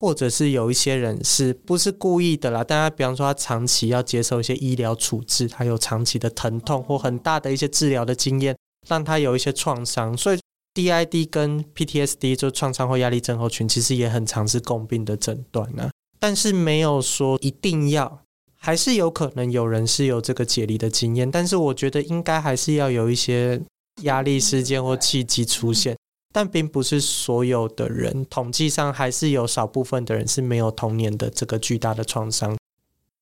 [0.00, 2.62] 或者是有一些人是不是故意的啦？
[2.62, 8.54] 大家比方说他长期要接受一些医疗处置，他有长期的疼痛或很大的一些治疗的经验，
[8.86, 10.14] 让他有一些创伤。
[10.14, 10.38] 所以
[10.74, 15.88] DID 跟 PTSD 就创伤后压力症候群其实也很常是共病的诊断呢。
[16.18, 18.23] 但是没有说一定要，
[18.64, 21.30] 还是有可能有人是有这个解离的经验。
[21.30, 23.60] 但是我觉得应该还是要有一些
[24.04, 25.94] 压力事件或契机出现。
[26.32, 32.56] 但并不是所有的人，统计上还是有少部分的人是没有童年的这个巨大的创伤。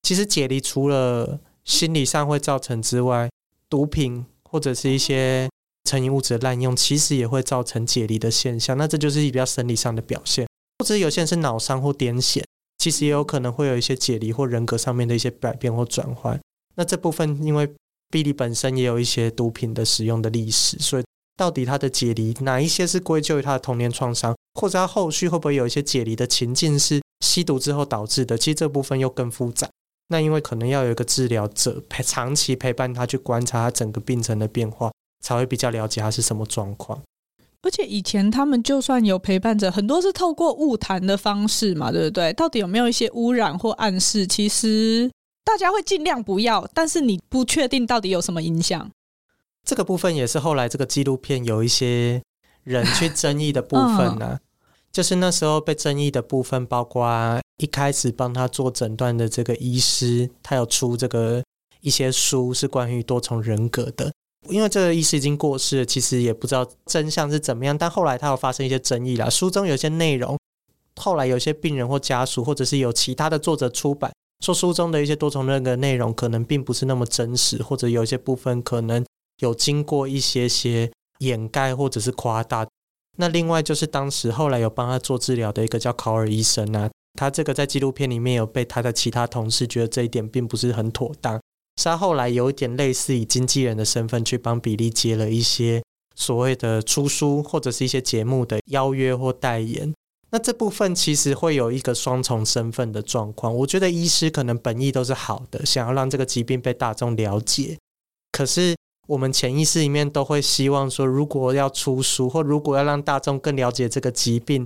[0.03, 3.29] 其实解离除了心理上会造成之外，
[3.69, 5.51] 毒品或者是一些
[5.85, 8.79] 成瘾物质滥用，其实也会造成解离的现象。
[8.79, 10.47] 那这就是比较生理上的表现，
[10.79, 12.43] 或者有些人是脑伤或癫痫，
[12.83, 16.37] 其实也有可能会有一些解离或人格上面的一些改变或转换。
[16.75, 17.73] 那这部分因为
[18.11, 21.05] 比利本身也有一些毒品的使用的历史，所以。
[21.35, 28.37] 到底他的解离哪一些是归咎于他的童年创伤，或者他后续会不会有一些解离的情境是吸毒之后导致的？
[28.37, 29.67] 其实这部分又更复杂。
[30.09, 34.93] 那因为可能要有一个治疗者陪长期陪伴他去观察他整个病程的变化，
[35.25, 37.03] 才会比较了解他是什么状况。
[37.63, 42.33] 而且以前他们就算有陪伴者，很多是透过物谈的方式嘛，对不对？
[42.33, 44.27] 到底有没有一些污染或暗示？
[44.27, 45.11] 其实
[45.45, 48.91] 大大家会尽量不要，但是你不确定到底有什么影响。
[49.63, 52.23] 这个部分也是后来这个纪录片有一些
[52.65, 54.33] 人去 争议的部分呢、啊。
[54.33, 54.41] 嗯
[54.91, 61.43] 就是那时候被争议的部分，包括一开始帮他做诊断的这个医师，他有出这个
[61.81, 64.13] 一些书是关于多重人格的。
[64.49, 67.77] 因为这个医师已经过世了，其实也不知道真相是怎么样。
[67.77, 70.39] 但后来他有发生一些争议啦，书中有些内容，
[70.97, 74.13] 后来有些病人或家属，或者是有其他的作者出版，
[74.45, 79.05] 说书中的一些多重人格内容可能并不是那么真实，或者有一些部分可能
[79.39, 82.67] 有经过一些些掩盖或者是夸大。
[83.19, 91.41] 那另外就是当时后来有帮他做治疗的一个叫考尔医生啊，他这个在纪录片里面有被他的其他同事觉得这一点并不是很妥当，
[91.77, 95.83] 是他后来有一点类似以经纪人的身份去帮比利接了一些
[96.15, 99.93] 所谓的出书或者是一些节目的邀约或代言。
[100.31, 103.55] 那这部分其实会有一个双重身份的状况。
[103.55, 107.79] 我觉得医师可能本意都是好的，想要让这个疾病被大众了解，
[108.33, 108.75] 可是。
[109.09, 114.65] 我们潜意识里面都会希望说，如果要出书，或如果要让大众更了解这个疾病，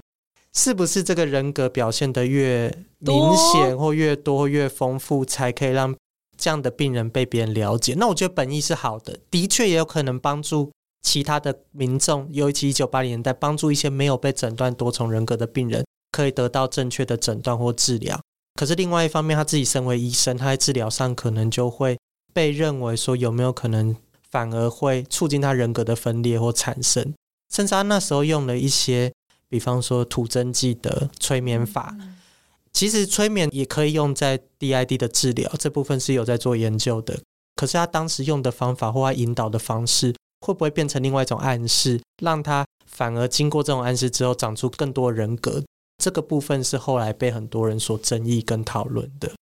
[0.52, 5.96] 是不是这个人格表现得越明显，或越多、越丰富，才可以让
[6.36, 7.94] 这样的病人被别人了解？
[7.96, 10.70] 那我觉得本意是好的，的确也有可能帮助
[11.02, 18.20] 其他的民众，尤其一九八零年代，帮助一些没有被诊断多重人格的病人，可以得到正确的诊断或治疗。
[18.54, 21.98] 可是另外一方面，他自己身为医生，他在治疗上可能就会
[22.32, 23.96] 被认为说，有没有可能？
[24.28, 27.14] 反而会促进他人格的分裂或产生，
[27.54, 29.10] 甚至他那时候用了一些，
[29.48, 31.96] 比方说吐真剂的催眠法。
[32.76, 37.18] 其实催眠也可以用在 DID 的治疗，这部分是有在做研究的。
[37.54, 45.64] 可是他当时用的方法或他引导的方式，会不会变成另外一种暗示，让他反而经过这种暗示之后，长出更多人格？
[46.04, 49.32] 这个部分是后来被很多人所争议跟讨论的。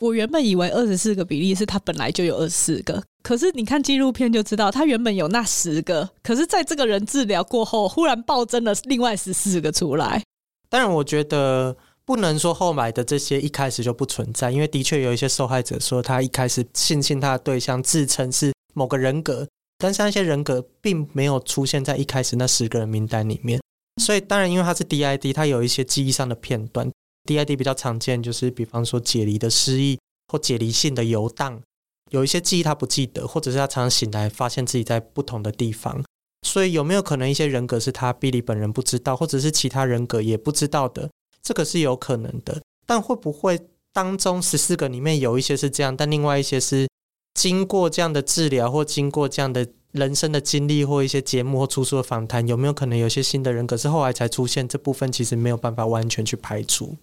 [0.00, 10.20] 我原本以为二十四个比例是他本来就有二十四个，可是你看纪录片就知道，他原本有那十个，可是在这个人治疗过后，忽然暴增了另外十四个出来。
[10.68, 23.60] 当然，我觉得不能说后来的这些一开始就不存在，因为的确有一些受害者说他一开始性侵他的对象自称是某个人格，但是那些人格并没有出现在一开始那十个人名单里面。
[24.02, 26.90] 所以，当然，因为他是 DID，他有一些记忆上的片段。
[27.28, 29.98] DID 比较常见，就是比方说解离的失忆
[30.30, 31.62] 或解离性的游荡，
[32.10, 36.02] 有一些记忆他不记得，或者是他常常醒来发现自己在不同的地方。
[36.46, 41.08] 所以有没有可能一些人格是他 Billy 本人不知道，或者是其他人格也不知道的？
[41.44, 42.60] 这个是有可能的。
[42.84, 43.60] 但会不会
[43.92, 46.88] 当中十四个里面有一些是这样，但另外一些是
[47.34, 54.66] 经过这样的治疗或经过这样的人生的经历或一些节目或出书的访谈，有没有可能有些新的人格是后来才出现？
[54.66, 56.96] 这部分其实没有办法完全去排除。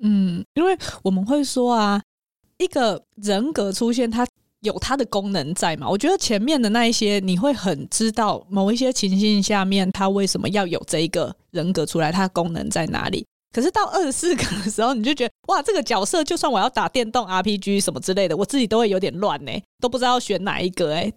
[0.00, 2.02] 嗯，因为我们会说啊，
[2.58, 4.26] 一个人格出现，它
[4.60, 5.88] 有它的功能在嘛。
[5.88, 13.24] 我觉得前面的那一些，你会很知道某一些情形下面，它为什么要有这一个人格出来，它的功能在哪里。
[13.52, 21.12] 可是到二十四 个的时候，你就觉得哇，这个角色就算我要打电动 RPG 什么之类的，我自己都会有点乱呢，都不知道要选哪一个哎。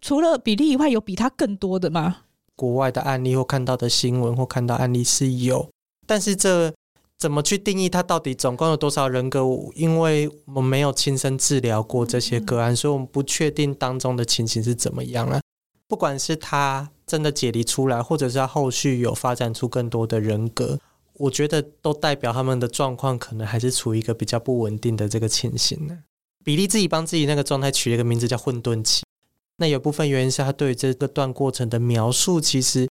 [0.00, 2.18] 除了比例以外，有比它更多的吗？
[2.54, 5.68] 国外的案例或看到的新闻或看到案例是有，
[6.06, 6.72] 但是这。
[7.20, 9.40] 怎么去定义它到底总共有多少人格？
[9.74, 15.40] 因为我们没有亲身治疗过这些个案，所以我们不确定当中的情形是怎么样了。
[15.88, 20.78] 不管是他真的解离出来，或者是他后续有发展出更多的人格，
[21.18, 25.98] 我觉得都代表他们的状况可能还是处于一个比较不稳定的这个情形呢。
[26.44, 29.02] 比利自己帮自己那个状态取了一个名字叫混沌期，
[29.56, 32.88] 那有部分原因是他对这个段过程的描述，其实。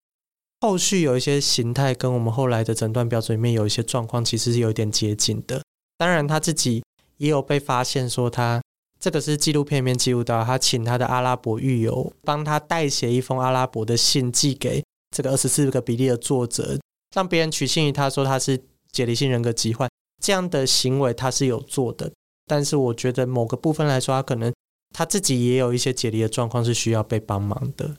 [0.59, 5.63] 后续有一些形态跟我们后来的诊断标准里面有一些状况，其实是有点接近的。
[5.99, 6.83] 当然，他自己
[7.19, 8.63] 也有被发现说他，他
[8.99, 14.83] 这个是纪录片里面记录到，他请他的阿拉伯狱友帮他代写一封阿拉伯的信寄给
[15.15, 16.79] 这个二十四个比利的作者，
[17.17, 19.89] 让别人取信于他说他是解离性人格疾患。
[20.23, 22.13] 这样的行为他是有做的，
[22.47, 24.53] 但是我觉得某个部分来说，他可能
[24.95, 27.97] 他自己也有一些解离的状况是需要被帮忙的。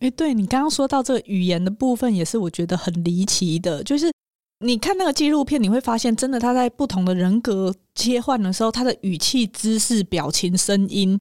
[0.00, 3.82] 哎，对，你刚刚说到这个语言的部分，也是我觉得很离奇的。
[3.82, 4.10] 就是
[4.64, 11.18] 你看那个纪录片，你会发现，真的他在不同的人格切换的时候，他的语气、姿势、表情、声音，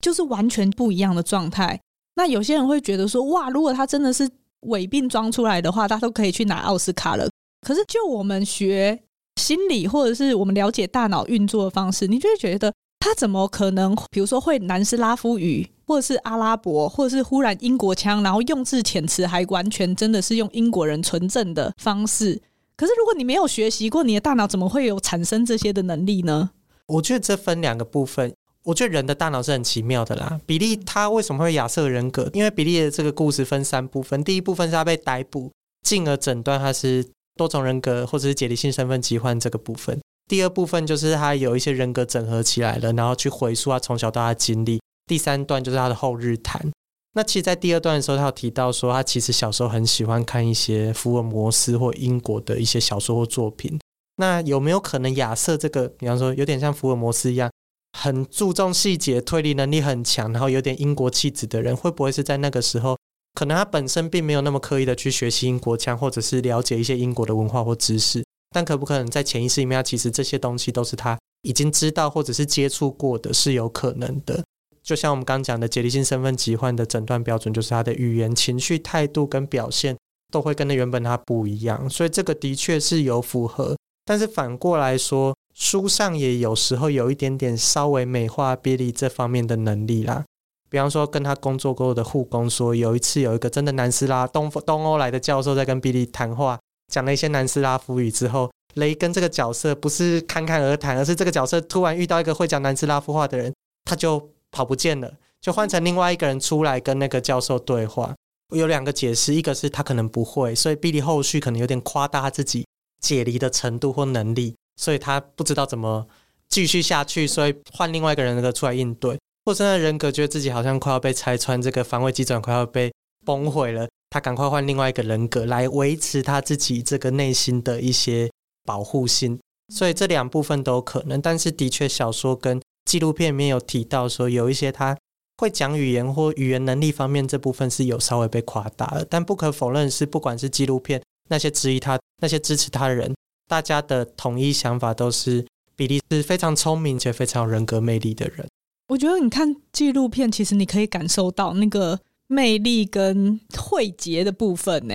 [0.00, 1.80] 就是完全不一样的状态。
[2.14, 4.28] 那有些人会觉得说，哇，如果他真的是
[4.62, 7.28] 伪病装出来的话，他都可以去拿奥斯卡了。
[7.66, 9.02] 可是就我们学
[9.36, 12.72] 心理，或者是我们了解大脑运作的方式，你就会觉得。
[13.04, 13.96] 他怎么可能？
[14.12, 22.40] 比如说会南斯拉夫语，或者是阿拉伯，或者是忽然英国腔，然后用字遣词还完全真的是用英国人纯正的方式。
[22.76, 26.50] 可是如果你没有学习过，你的大脑怎么会有产生这些的能力呢？
[26.86, 28.32] 我觉得这分两个部分。
[28.64, 30.40] 我觉得人的大脑是很奇妙的啦。
[30.46, 32.30] 比利他为什么会亚瑟人格？
[32.32, 35.50] 因为比利的这个故事分三部分，第一部分是他被逮捕，
[35.82, 37.04] 进而诊断他是
[37.36, 40.00] 多重人格或者是解离性身份疾患这个部分。
[40.28, 44.80] 第二部分就是他有一些人格整合起来了，然后去回溯他从小到大的经历。
[45.06, 46.70] 第三段就是他的后日谈。
[47.14, 53.78] 那其实，在第二段的时候，他有提到说，他其实小时候很喜欢看一些福尔摩斯或英国的一些小说或作品。
[54.16, 57.50] 那有没有可能亚瑟这个，比方说有点像福尔摩斯一样？
[57.92, 62.96] 很注重细节、推理能力很强，然后有点英国气质的人，会不会是在那个时候，
[63.34, 68.24] 可能他本身并没有那么刻意的去学习英国腔，或者是了解一些英国的文化或知识，
[68.54, 74.42] 但可不可能在潜意识里面，其实这些东西都是他已经知道或者是接触过的，是有可能的。
[74.82, 79.96] 就像我们刚讲的，解离性身份疾患的诊断标准，就是他的语言、情绪、态度跟表现
[80.32, 83.76] 都会跟那原本他不一样，所以这个的确是有符合。
[84.04, 90.24] 但是反过来说，书上也有时候有一点点稍微美化 Billy 这方面的能力啦，
[90.70, 96.58] 比方说跟他工作过的护工说，有一次有一个真的南斯拉东东欧来的教授在跟 Billy 谈话，
[96.90, 103.52] 讲了一些南斯拉夫语之后，雷根这个角色不是侃侃而谈，而是这个角色突然遇到一个会讲南斯拉夫话的人，
[103.84, 108.14] 他就跑不见了，就换成另外一个人出来跟那个教授对话。
[108.54, 112.66] 有两个解释，一个是他可能不会，所以 Billy 后续可能有点夸大他自己
[113.00, 114.54] 解离的程度或能力。
[114.82, 116.04] 所以他不知道怎么
[116.48, 122.92] 继续下去，所以换另外一个人格出来应对，或者那人格觉得自己好像快要被拆穿，这个防卫机转快要被
[123.24, 128.28] 崩毁了，他赶快换另外一个人格来维持他自己这个内心的一些
[128.64, 129.38] 保护性。
[129.72, 134.98] 所以这两部分都可能，但是的确小说跟纪录片里面有提到说，有一些他
[135.38, 143.14] 会讲语言或语言能力方面这部分是有稍微被夸大了，但不可否认是，不管是纪录片那些质疑他、那些支持他的人。
[143.52, 145.46] 大家的统一想法都是，
[145.76, 148.48] 比利是非常聪明且非常有人格魅力的人。
[148.88, 154.94] 我觉得你看纪录片，其实你可以感受到那个魅力跟慧结的部分呢。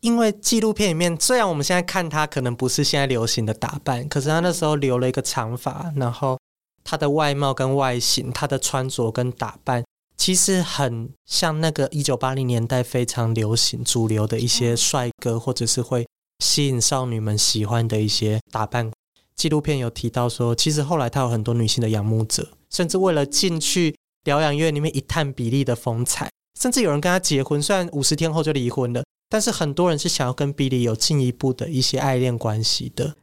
[0.00, 6.36] 因为纪录片里面，虽然我们现在看他可能不是现在流行的打扮，可是他那时候留了一个长发，然后
[6.82, 9.84] 他的外貌跟外形，他的穿着跟打扮，
[10.16, 16.04] 其实很像那个一九八零年代非常流行主流的一些帅哥，或者是会。
[16.38, 18.90] 吸引少女们喜欢的一些打扮，
[19.36, 26.30] 纪录片有提到说，其实后来他有很多女性的仰慕者，甚至为了进去疗养院里面一探比利的风采，
[26.60, 33.16] 甚至有人跟他结婚，虽然五十天后就离婚了，但是很多人是想要跟比利有进一步的一些爱恋关系的。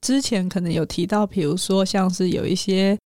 [0.00, 2.98] 之前可能有提到，比如说像是有一些。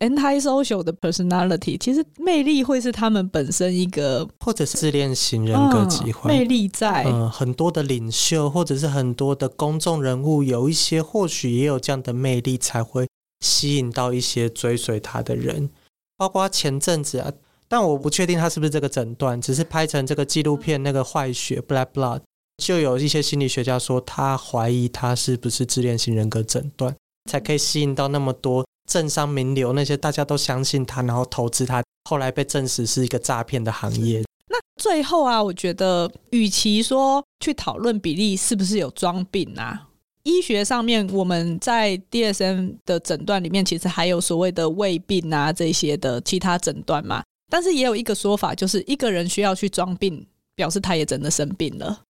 [0.00, 7.04] Anti-social 的 personality，其实魅力会是他们本身一个，或者是自恋型人格疾患，嗯，魅力在。
[7.04, 13.06] 嗯，很多的领袖或者是很多的公众人物，有一些或许也有这样的魅力，才会
[13.40, 15.68] 吸引到一些追随他的人。
[16.16, 17.30] 包括前阵子啊，
[17.68, 22.20] 但我不确定他是不是这个诊断，只是拍成这个纪录片那个坏血 Black Blood，
[22.56, 26.96] 就有一些心理学家说，他怀疑他是不是自恋型人格诊断，
[27.30, 28.64] 才可以吸引到那么多。
[28.90, 31.80] 政商名流那些大家都相信他，然后投资他，
[32.10, 34.24] 后来被证实是一个诈骗的行业。
[34.48, 39.86] 那最后啊，我觉得，与其说去讨论比利是不是有装病啊，
[40.24, 47.22] 医学上面我们在 DSM 的诊断里面，其实还有所谓的胃病啊这些的其他诊断嘛。
[47.48, 50.26] 但是也有一个说法，就是一个人需要去装病，
[50.56, 52.00] 表示他也真的生病了。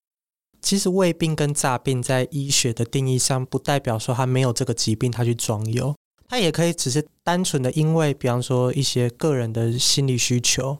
[0.62, 5.94] 其实胃病跟诈病在医学的定义上，不代表说他没有这个疾病，他去装有。
[6.30, 10.78] 他也可以只是单纯的因为，比方说一些个人的心理需求，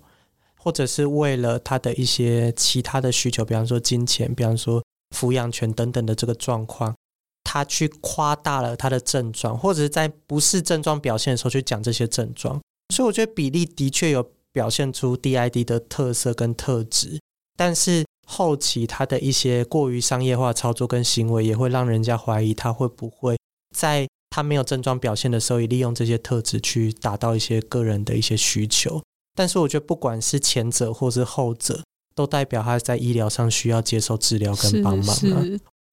[0.56, 4.80] 或者是为了他的一些其他的需求，比方说金钱，比方说
[5.12, 6.94] 抚养权等等的这个状况，
[7.42, 12.60] 他去夸大了他的症状，或者是在不是症状表现的时候去讲这些症状。
[12.94, 17.18] 所以我觉得比利的确有表现出 DID 的特色跟特质，
[17.56, 23.36] 但是后期他的一些过于商业化操作跟行为，也会让人家怀疑他会不会
[23.76, 24.06] 在。
[24.30, 29.02] 他没有症状表现的时候，也利用这些特质去达到一些个人的一些需求。
[29.34, 31.82] 但是，我觉得不管是前者或是后者，
[32.14, 35.44] 都代表他在医疗上需要接受治疗跟帮忙啊。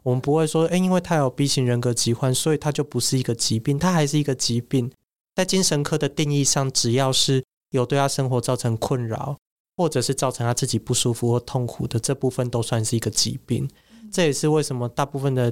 [0.03, 4.91] 我们不会说，诶，因为他有 B 型人格疾患，所以他就不是一个疾病，他还是一个疾病。
[5.35, 9.37] 在精神科的定义上，只要是有对他生活造成困扰，
[9.75, 13.69] 或者是造成他自己不舒服或痛苦的这部分，都算是一个疾病。
[14.11, 15.51] 这也是为什么大部分的。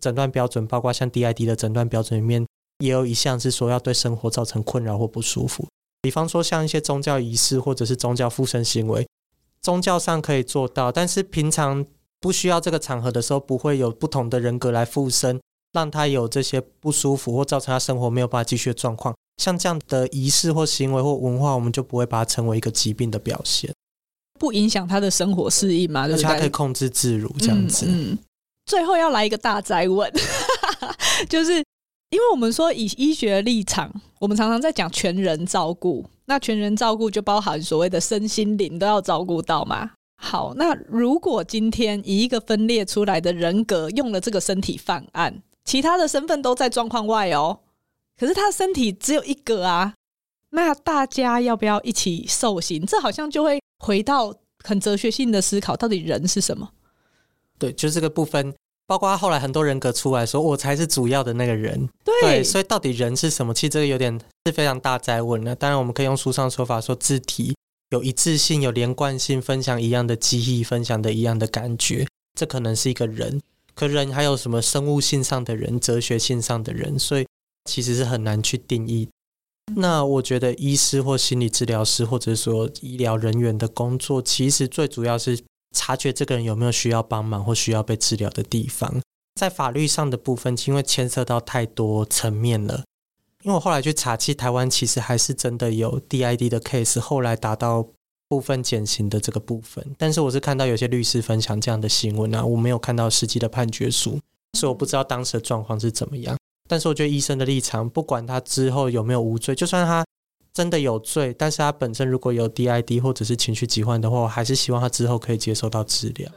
[0.00, 2.46] 诊断标准包括像 DID 的诊断标准里面，
[2.78, 5.66] 也有一项是说要对生活造成困扰或不舒服。
[6.02, 9.06] 比方说像一些宗教仪式或者是宗教附身行为，
[9.60, 11.84] 宗教上可以做到，但是平常
[12.18, 15.38] 不需要这个场合的时候，不会有不同的人格来附身，
[15.72, 23.70] 让他有这些不舒服或造成他生活没有办法继续的状况，像这样的仪式或行为或文化，我们就不会把它称为一个疾病的表现，
[24.38, 26.06] 不影响他的生活适应嘛？
[26.06, 26.24] 对不对？
[26.24, 27.84] 而且他可以控制自如这样子。
[27.86, 28.18] 嗯，嗯，
[28.70, 30.08] 最后要来一个大灾问，
[31.28, 39.90] 就是因为我们说以医学立场，我们常常在讲全人照顾，那全人照顾就包含所谓的身心灵都要照顾到嘛。
[40.14, 47.58] 好，那如果今天以一个分裂出来的人格用了这个身体犯案，其他的身份都在状况外哦，
[48.16, 49.94] 可是他的身体只有一个啊，
[50.50, 52.86] 那大家要不要一起受刑？
[52.86, 56.70] 这好像就会回到很哲学性的思考，到底人是什么？
[57.60, 58.52] 对，就是这个部分，
[58.88, 61.88] 包括后来很多人格出来说，我才是主要的那个人。
[62.04, 63.54] 对，对，所以到底人是什么？
[63.54, 65.54] 其实这个有点是非常大灾问的。
[65.54, 67.54] 当然，我们可以用书上说法说字体。
[67.90, 72.06] 有一致性、有连贯性，分享一样的记忆，分享的一样的感觉，
[72.38, 73.40] 这可能是一个人。
[73.74, 77.26] 可人还有什么生物性上的人、哲学性上的人，所以
[77.68, 79.08] 其实是很难去定义。
[79.74, 85.36] 那我觉得，医师或心理治疗师，或者说医疗人员的工作，其实最主要是
[85.76, 89.00] 察觉这个人有没有需要帮忙或需要被治疗的地方。
[89.40, 92.82] 在法律上的部分，因为牵涉到太多层面了。
[93.42, 97.86] 因为我后来去查，其实台湾其实还是真的有 DID 的 case，后来达到
[98.28, 99.82] 部分减刑的这个部分。
[99.96, 104.20] 但是我是看到有些律师分享这样的新闻啊，我没有看到实际的判决书，
[104.58, 106.36] 所以我不知道当时的状况是怎么样。
[106.68, 110.04] 但是我觉得医生的立场，不管他之后有没有无罪，就算他
[110.52, 116.30] 真的有罪，但是他本身如果有 DID 或者是情绪疾患的话，我还是希望他之后可以接受到治疗。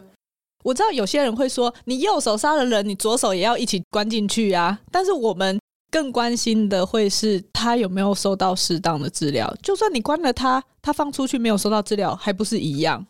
[0.64, 4.80] 我知道有些人会说，你右手杀了人，你左手也要一起关进去啊。
[4.92, 5.60] 但是我们。
[5.92, 9.56] 更关心的会是他有没有受到适当的治疗。
[9.62, 13.06] 就算你关了他，他放出去没有受到治疗，还不是一样？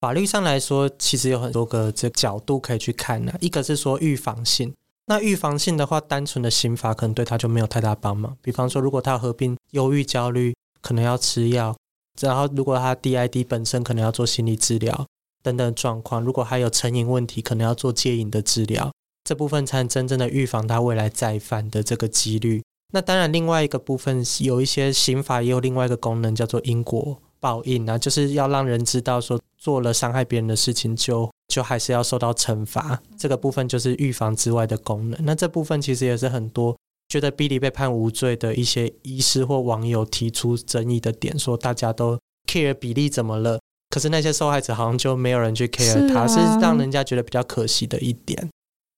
[0.00, 3.38] 法律上来说，其实有很多个这角度可以去看呢、啊。
[3.40, 4.72] 一个是说预防性，
[5.10, 8.36] 那预防性的话，单纯的刑罚可能对他就没有太大帮忙。
[8.40, 11.74] 比方说，如果他合并忧郁、焦虑，可能要吃药；
[12.20, 15.04] 然后如果他 DID 本身可能要做心理治疗
[15.42, 16.22] 等等状况。
[16.22, 18.92] 如果还有成瘾问题，可能要做戒瘾的治疗。
[19.24, 22.62] 这部分才能真正的预防他未来再犯的这个几率。
[22.92, 33.02] 那当然，另外一个部分有一些刑法也有另外一个功能，叫做因果报应啊，就是要让人知道说做了伤害别人的事情就，就就还是要受到惩罚。
[33.18, 35.20] 这个部分就是预防之外的功能。
[35.24, 36.74] 那这部分其实也是很多
[37.08, 42.18] 觉得 Billy 被判无罪的一些医师或网友提出争议的点，说大家都
[42.50, 48.48] care 比利怎么了，可是那些受害者好像就没有人去 care 他，是，啊，是让人家觉得比较可惜的一点。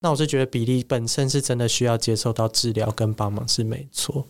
[0.00, 4.26] 那我是觉得比利本身是真的需要接受到治疗跟帮忙是没错，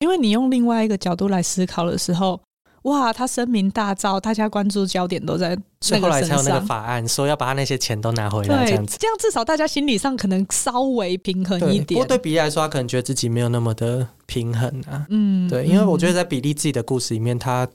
[0.00, 2.40] 因为你用另外一个角度来思考的时候，
[2.82, 5.56] 哇，他声名大噪，大家关注焦点都在
[5.90, 11.88] 那个后来才有那个法案说要把他那些钱都拿回来，这样子，这样至少大家心理上可能稍微平衡一点。
[11.88, 15.06] 不过对比利来说，他可能觉得自己没有那么的平衡啊。
[15.10, 17.68] 嗯，对，因为我觉得在比利自己的故事里面，他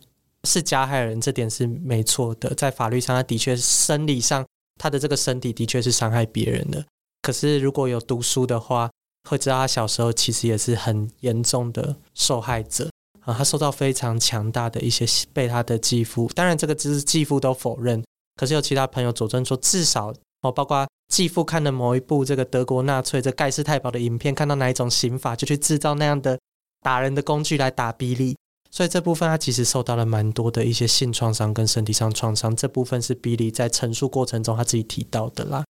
[0.44, 2.54] 是加害人，这点是没错的。
[2.56, 4.44] 在法律上，他的确生理上
[4.80, 6.84] 他的这个身体的确是伤害别人的。
[7.22, 8.90] 可是，如果有读书的话，
[9.30, 12.90] 会知道他小时候其实也是很严重的受害者
[13.26, 13.34] 啊。
[13.34, 18.04] 他受到非常强大的一些被他的继父，当然这个只是继父都否认。
[18.38, 26.38] 可是有其他朋友佐证说，至少哦，包括继父看了某一部这个德国纳粹这盖世太保的影片，看到哪一种刑法，就去制造那样的
[26.82, 28.36] 打人的工具来打比利。
[28.72, 32.54] 所以这部分他其实受到了蛮多的一些性创伤跟身体上创伤。
[32.54, 35.64] 这部分是比利在陈述过程中他自己提到的啦。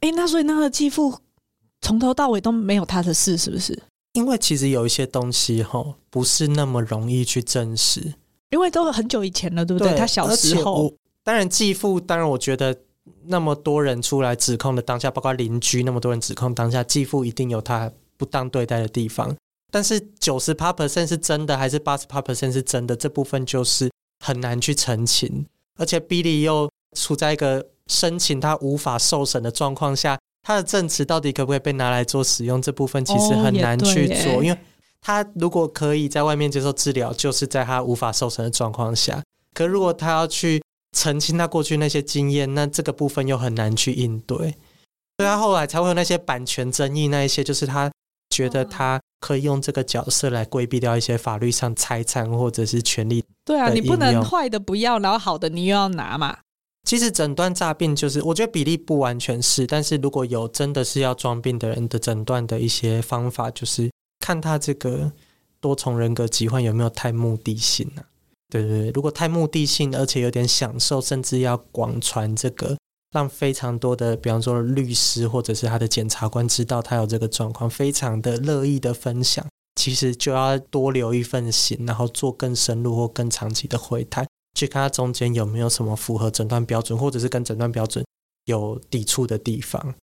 [0.00, 1.20] 哎，那所以那个继父
[1.80, 3.80] 从头到尾都没有他的事，是不是？
[4.18, 8.14] 因为其实有一些东西哈，不是那么容易去证实，
[8.50, 9.92] 因为都很久以前了，对不对？
[9.92, 10.92] 对，他小时候，
[11.22, 12.76] 当然继父，当然我觉得
[13.26, 19.36] 那么多人出来指控的当下，包括邻居那么多人指控当下，继父一定有他不当对待的地方。
[19.70, 22.96] 但是九十八 percent 是真的，还是八十八 percent 是真的？
[22.96, 23.88] 这部分就是
[24.18, 25.46] 很难去澄清，
[25.76, 27.64] 而且 Billy 又处在一个。
[27.90, 30.18] 申请他无法受审的状况下，
[30.48, 32.62] 他的证词到底可不可以被拿来做使用？
[32.62, 34.58] 这部分其实很难去做，哦、因为
[34.98, 39.22] 他如果可以在外面接受治疗，就是在他无法受审的状况下。
[39.52, 40.62] 可如果他要去
[40.96, 44.38] 澄清他过去那些经验，那这个部分又很难去应对。
[45.18, 47.90] 所以他后来才会有那些版权争议，那一些就是他
[48.30, 53.22] 觉得他可以用这个角色来规避掉一些法律上财产或者是权利。
[53.44, 56.38] 对啊，你不能坏的不要，然后好的你又要拿嘛。
[56.88, 65.12] 其实诊断诈病就是，我觉得比例不完全是，但是如果有真的是要装病的人的诊断的一些方法，就是看他这个
[65.60, 68.00] 多重人格疾患有没有太目的性、啊？
[68.48, 72.74] 对对对，如果太目的性，而且有点享受，甚至要广传这个
[73.12, 79.46] 让非常多的，比方说律师或者是他的检察官知道他有这个状况，非常的乐意的分享。
[79.78, 84.26] 其实就要多留一份心，然后做更深入或更长期的会谈，
[84.58, 88.04] 去看它中间有没有什么符合诊断标准，或者是跟诊断标准
[88.46, 89.94] 有抵触的地方。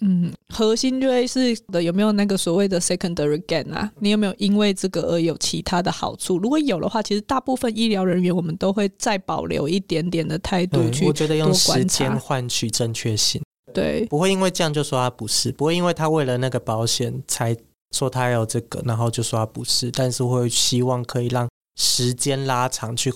[0.00, 3.92] 嗯，核心就会是的，有没有那个所谓的 secondary gain 啊？
[4.00, 6.38] 你有没有因为这个而有其他的好处？
[6.38, 11.06] 如果有的话，其实大部分医疗人员我们都会再保留一点点的态度去。
[11.06, 13.40] 我觉得用时间换取正确性，
[13.72, 17.56] 对，不会因为这样就说他不是，不会因为他为了那个保险才
[17.94, 21.48] 说他有这个，然后就说他不是，但是会希望可以让
[21.78, 23.12] 时间拉长去，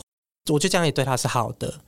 [0.49, 1.81] 我就这样也对他是好的。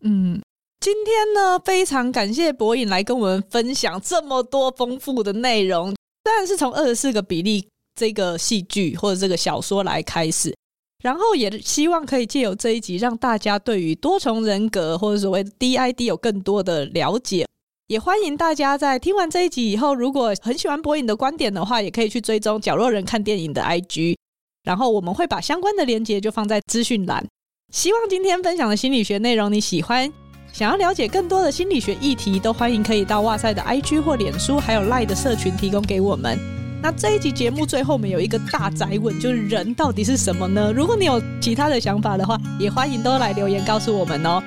[0.00, 0.40] 嗯。
[0.78, 5.92] 今天呢，非常感谢博颖来跟我们分享这么多丰富的内容。
[6.22, 7.66] 当然是从二十四个比例
[7.96, 10.54] 这个戏剧或者这个小说来开始，
[11.02, 17.44] 然后也希望可以借由这一集，让大家对于多重人格或者所谓 DID 有更多的了解。
[17.88, 24.16] 也欢迎大家在听完这一集以后，如果很喜欢博颖的观点的话，也可以去追踪角落人看电影的 IG，
[24.62, 27.26] 然后我们会把相关的连接就放在资讯栏。
[27.70, 30.10] 希望今天分享的心理学内容你喜欢。
[30.52, 36.38] 想要了解更多的心理学议题，都欢迎可以到哇塞的 IG 或脸书，还有 Line 的社群提供给我们。
[36.80, 40.72] 那这一集节目最后，我们有一个大宅问，就是人到底是什么呢？
[40.72, 44.42] 如果你有其他的想法的话，也欢迎都来留言告诉我们哦。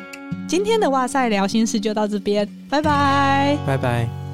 [0.47, 4.28] 今天的哇塞聊心事就到这边，拜拜，拜拜。